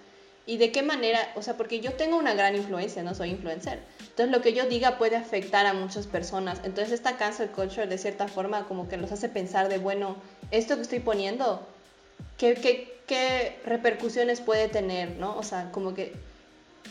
¿Y 0.46 0.56
de 0.56 0.72
qué 0.72 0.82
manera? 0.82 1.20
O 1.36 1.42
sea, 1.42 1.56
porque 1.56 1.80
yo 1.80 1.92
tengo 1.92 2.16
una 2.16 2.34
gran 2.34 2.56
influencia, 2.56 3.02
no 3.02 3.14
soy 3.14 3.30
influencer. 3.30 3.80
Entonces 4.00 4.30
lo 4.30 4.40
que 4.40 4.52
yo 4.52 4.66
diga 4.66 4.98
puede 4.98 5.16
afectar 5.16 5.66
a 5.66 5.74
muchas 5.74 6.06
personas. 6.06 6.60
Entonces 6.64 6.92
esta 6.92 7.16
cancel 7.16 7.50
culture 7.50 7.86
de 7.86 7.98
cierta 7.98 8.28
forma 8.28 8.66
como 8.66 8.88
que 8.88 8.96
los 8.96 9.12
hace 9.12 9.28
pensar 9.28 9.68
de, 9.68 9.78
bueno, 9.78 10.16
esto 10.50 10.76
que 10.76 10.82
estoy 10.82 11.00
poniendo, 11.00 11.66
¿qué, 12.38 12.54
qué, 12.54 13.00
qué 13.06 13.60
repercusiones 13.64 14.40
puede 14.40 14.68
tener? 14.68 15.16
¿no? 15.16 15.36
O 15.36 15.42
sea, 15.42 15.70
como 15.70 15.94
que, 15.94 16.12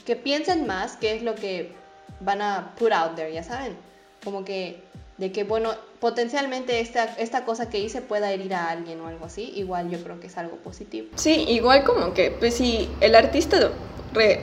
que 0.05 0.15
piensen 0.15 0.65
más 0.65 0.95
qué 0.97 1.15
es 1.15 1.23
lo 1.23 1.35
que 1.35 1.73
van 2.21 2.41
a 2.41 2.73
put 2.77 2.91
out 2.91 3.15
there, 3.15 3.33
ya 3.33 3.43
saben 3.43 3.90
como 4.23 4.45
que 4.45 4.81
de 5.17 5.31
que, 5.31 5.43
bueno, 5.43 5.69
potencialmente 5.99 6.79
esta, 6.79 7.03
esta 7.03 7.45
cosa 7.45 7.69
que 7.69 7.77
hice 7.77 8.01
pueda 8.01 8.31
herir 8.31 8.55
a 8.55 8.71
alguien 8.71 8.99
o 9.01 9.07
algo 9.07 9.25
así, 9.25 9.53
igual 9.55 9.91
yo 9.91 10.03
creo 10.03 10.19
que 10.19 10.25
es 10.25 10.37
algo 10.37 10.55
positivo. 10.57 11.09
Sí, 11.15 11.45
igual 11.47 11.83
como 11.83 12.15
que, 12.15 12.31
pues 12.31 12.55
si 12.55 12.89
el 13.01 13.13
artista, 13.13 13.69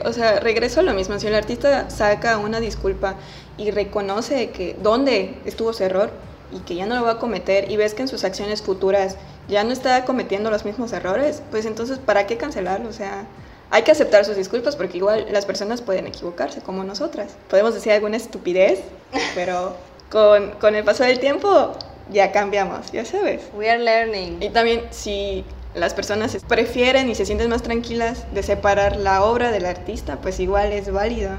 o 0.05 0.13
sea, 0.13 0.39
regreso 0.39 0.79
a 0.79 0.83
lo 0.83 0.93
mismo, 0.93 1.19
si 1.19 1.27
el 1.27 1.35
artista 1.35 1.89
saca 1.89 2.37
una 2.37 2.61
disculpa 2.61 3.15
y 3.57 3.71
reconoce 3.71 4.51
que 4.51 4.77
dónde 4.81 5.35
estuvo 5.43 5.73
su 5.73 5.83
error 5.83 6.11
y 6.53 6.59
que 6.59 6.75
ya 6.75 6.85
no 6.85 6.95
lo 6.95 7.03
va 7.03 7.11
a 7.11 7.19
cometer 7.19 7.69
y 7.69 7.75
ves 7.75 7.93
que 7.93 8.03
en 8.03 8.07
sus 8.07 8.23
acciones 8.23 8.61
futuras 8.61 9.17
ya 9.49 9.65
no 9.65 9.73
está 9.73 10.05
cometiendo 10.05 10.49
los 10.49 10.63
mismos 10.63 10.93
errores, 10.93 11.43
pues 11.51 11.65
entonces, 11.65 11.99
¿para 11.99 12.25
qué 12.25 12.37
cancelarlo? 12.37 12.87
O 12.87 12.93
sea, 12.93 13.25
hay 13.71 13.83
que 13.83 13.91
aceptar 13.91 14.25
sus 14.25 14.35
disculpas 14.35 14.75
porque 14.75 14.97
igual 14.97 15.27
las 15.31 15.45
personas 15.45 15.81
pueden 15.81 16.07
equivocarse 16.07 16.61
como 16.61 16.83
nosotras. 16.83 17.35
Podemos 17.49 17.73
decir 17.73 17.91
alguna 17.91 18.17
estupidez, 18.17 18.81
pero 19.35 19.75
con, 20.09 20.51
con 20.51 20.75
el 20.75 20.83
paso 20.83 21.03
del 21.03 21.19
tiempo 21.19 21.73
ya 22.11 22.31
cambiamos, 22.31 22.91
ya 22.91 23.05
sabes. 23.05 23.43
We 23.53 23.69
are 23.69 23.81
learning. 23.81 24.41
Y 24.41 24.49
también 24.49 24.81
si 24.91 25.45
las 25.75 25.93
personas 25.93 26.35
prefieren 26.47 27.09
y 27.09 27.15
se 27.15 27.25
sienten 27.25 27.49
más 27.49 27.61
tranquilas 27.61 28.25
de 28.33 28.41
separar 28.43 28.97
la 28.97 29.23
obra 29.23 29.51
del 29.51 29.65
artista, 29.65 30.17
pues 30.17 30.39
igual 30.39 30.73
es 30.73 30.91
válido 30.91 31.31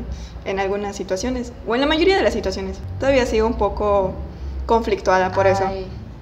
en 0.45 0.61
algunas 0.61 0.97
situaciones, 0.97 1.53
o 1.66 1.75
en 1.75 1.81
la 1.81 1.87
mayoría 1.87 2.16
de 2.16 2.23
las 2.23 2.33
situaciones. 2.33 2.79
Todavía 2.99 3.27
sigo 3.27 3.47
un 3.47 3.59
poco 3.59 4.14
conflictuada 4.66 5.33
por 5.33 5.47
eso. 5.47 5.64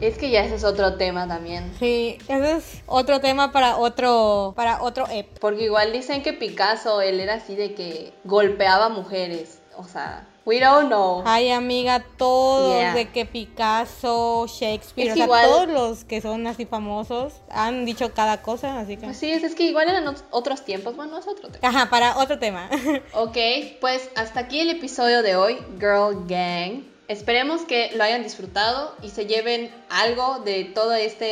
Es 0.00 0.16
que 0.16 0.30
ya 0.30 0.44
ese 0.44 0.54
es 0.54 0.64
otro 0.64 0.94
tema 0.94 1.26
también. 1.26 1.72
Sí, 1.78 2.18
ese 2.28 2.52
es 2.52 2.82
otro 2.86 3.20
tema 3.20 3.50
para 3.50 3.76
otro 3.76 4.52
para 4.54 4.82
otro 4.82 5.06
ep. 5.10 5.38
Porque 5.40 5.64
igual 5.64 5.92
dicen 5.92 6.22
que 6.22 6.32
Picasso 6.32 7.00
él 7.00 7.20
era 7.20 7.34
así 7.34 7.56
de 7.56 7.74
que 7.74 8.12
golpeaba 8.24 8.88
mujeres, 8.88 9.60
o 9.76 9.84
sea, 9.84 10.26
we 10.44 10.60
don't 10.60 10.86
know. 10.86 11.22
Ay, 11.26 11.50
amiga, 11.50 12.04
todos 12.16 12.94
de 12.94 13.10
que 13.10 13.26
Picasso, 13.26 14.46
Shakespeare, 14.46 15.12
o 15.12 15.14
sea, 15.14 15.26
todos 15.26 15.68
los 15.68 16.04
que 16.04 16.20
son 16.20 16.46
así 16.46 16.64
famosos 16.64 17.34
han 17.50 17.84
dicho 17.84 18.14
cada 18.14 18.40
cosa, 18.40 18.78
así 18.78 18.96
que 18.96 19.06
pues 19.06 19.18
Sí, 19.18 19.30
es, 19.30 19.54
que 19.54 19.64
igual 19.64 19.88
eran 19.88 20.14
otros 20.30 20.64
tiempos, 20.64 20.96
bueno, 20.96 21.18
es 21.18 21.26
otro 21.26 21.50
tema. 21.50 21.68
Ajá, 21.68 21.90
para 21.90 22.18
otro 22.18 22.38
tema. 22.38 22.70
ok, 23.14 23.36
pues 23.80 24.10
hasta 24.14 24.40
aquí 24.40 24.60
el 24.60 24.70
episodio 24.70 25.22
de 25.22 25.36
hoy, 25.36 25.58
Girl 25.78 26.24
Gang. 26.26 26.84
Esperemos 27.08 27.62
que 27.62 27.90
lo 27.94 28.04
hayan 28.04 28.22
disfrutado 28.22 28.94
y 29.02 29.10
se 29.10 29.26
lleven 29.26 29.70
algo 29.90 30.40
de 30.40 30.64
toda 30.64 31.00
esta 31.00 31.26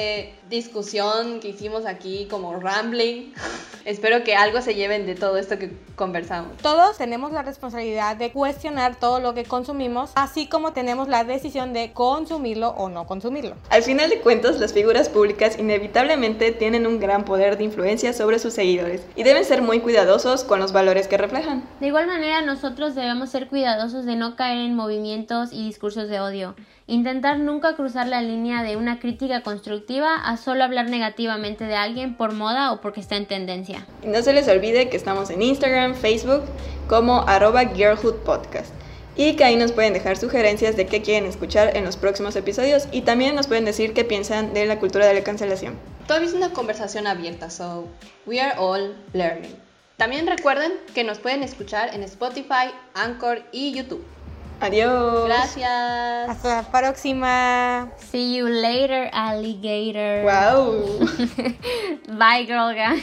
discusión 0.48 1.40
que 1.40 1.48
hicimos 1.48 1.86
aquí 1.86 2.26
como 2.30 2.58
rambling. 2.58 3.32
espero 3.84 4.24
que 4.24 4.34
algo 4.34 4.60
se 4.60 4.74
lleven 4.74 5.06
de 5.06 5.14
todo 5.14 5.36
esto 5.36 5.58
que 5.58 5.70
conversamos. 5.94 6.56
Todos 6.58 6.98
tenemos 6.98 7.32
la 7.32 7.42
responsabilidad 7.42 8.16
de 8.16 8.32
cuestionar 8.32 8.96
todo 8.96 9.20
lo 9.20 9.34
que 9.34 9.44
consumimos, 9.44 10.10
así 10.14 10.48
como 10.48 10.72
tenemos 10.72 11.08
la 11.08 11.24
decisión 11.24 11.72
de 11.72 11.92
consumirlo 11.92 12.70
o 12.70 12.88
no 12.88 13.06
consumirlo. 13.06 13.54
Al 13.70 13.82
final 13.82 14.10
de 14.10 14.20
cuentas, 14.20 14.58
las 14.58 14.72
figuras 14.72 15.08
públicas 15.08 15.58
inevitablemente 15.58 16.52
tienen 16.52 16.86
un 16.86 16.98
gran 16.98 17.24
poder 17.24 17.58
de 17.58 17.64
influencia 17.64 18.12
sobre 18.12 18.38
sus 18.38 18.54
seguidores 18.54 19.02
y 19.14 19.22
deben 19.22 19.44
ser 19.44 19.62
muy 19.62 19.80
cuidadosos 19.80 20.44
con 20.44 20.58
los 20.58 20.72
valores 20.72 21.08
que 21.08 21.16
reflejan. 21.16 21.68
De 21.80 21.86
igual 21.88 22.06
manera, 22.06 22.42
nosotros 22.42 22.94
debemos 22.94 23.30
ser 23.30 23.48
cuidadosos 23.48 24.04
de 24.04 24.16
no 24.16 24.36
caer 24.36 24.58
en 24.58 24.74
movimientos 24.74 25.52
y 25.52 25.64
discursos 25.66 26.08
de 26.08 26.20
odio. 26.20 26.54
Intentar 26.88 27.40
nunca 27.40 27.74
cruzar 27.74 28.06
la 28.06 28.22
línea 28.22 28.62
de 28.62 28.76
una 28.76 29.00
crítica 29.00 29.42
constructiva 29.42 30.14
a 30.14 30.36
solo 30.36 30.62
hablar 30.62 30.88
negativamente 30.88 31.64
de 31.64 31.74
alguien 31.74 32.16
por 32.16 32.32
moda 32.32 32.70
o 32.70 32.80
porque 32.80 33.00
está 33.00 33.16
en 33.16 33.26
tendencia. 33.26 33.84
No 34.04 34.22
se 34.22 34.32
les 34.32 34.46
olvide 34.46 34.88
que 34.88 34.96
estamos 34.96 35.30
en 35.30 35.42
Instagram, 35.42 35.96
Facebook 35.96 36.44
como 36.86 37.22
arroba 37.26 37.64
Girlhood 37.64 38.18
Podcast 38.24 38.72
y 39.16 39.34
que 39.34 39.42
ahí 39.42 39.56
nos 39.56 39.72
pueden 39.72 39.94
dejar 39.94 40.16
sugerencias 40.16 40.76
de 40.76 40.86
qué 40.86 41.02
quieren 41.02 41.28
escuchar 41.28 41.76
en 41.76 41.84
los 41.84 41.96
próximos 41.96 42.36
episodios 42.36 42.86
y 42.92 43.00
también 43.00 43.34
nos 43.34 43.48
pueden 43.48 43.64
decir 43.64 43.92
qué 43.92 44.04
piensan 44.04 44.54
de 44.54 44.66
la 44.66 44.78
cultura 44.78 45.06
de 45.06 45.14
la 45.14 45.24
cancelación. 45.24 45.76
Todavía 46.06 46.28
es 46.28 46.34
una 46.34 46.52
conversación 46.52 47.08
abierta, 47.08 47.50
so 47.50 47.88
we 48.26 48.40
are 48.40 48.54
all 48.58 48.94
learning. 49.12 49.56
También 49.96 50.28
recuerden 50.28 50.72
que 50.94 51.02
nos 51.02 51.18
pueden 51.18 51.42
escuchar 51.42 51.96
en 51.96 52.04
Spotify, 52.04 52.70
Anchor 52.94 53.42
y 53.50 53.72
YouTube. 53.72 54.04
Adiós. 54.60 55.26
Gracias. 55.26 56.28
Hasta 56.28 56.62
la 56.62 56.62
próxima. 56.70 57.88
See 58.10 58.36
you 58.36 58.48
later, 58.48 59.10
alligator. 59.12 60.24
Wow. 60.24 61.06
Bye, 62.18 62.44
girl 62.46 62.74
gang. 62.74 63.02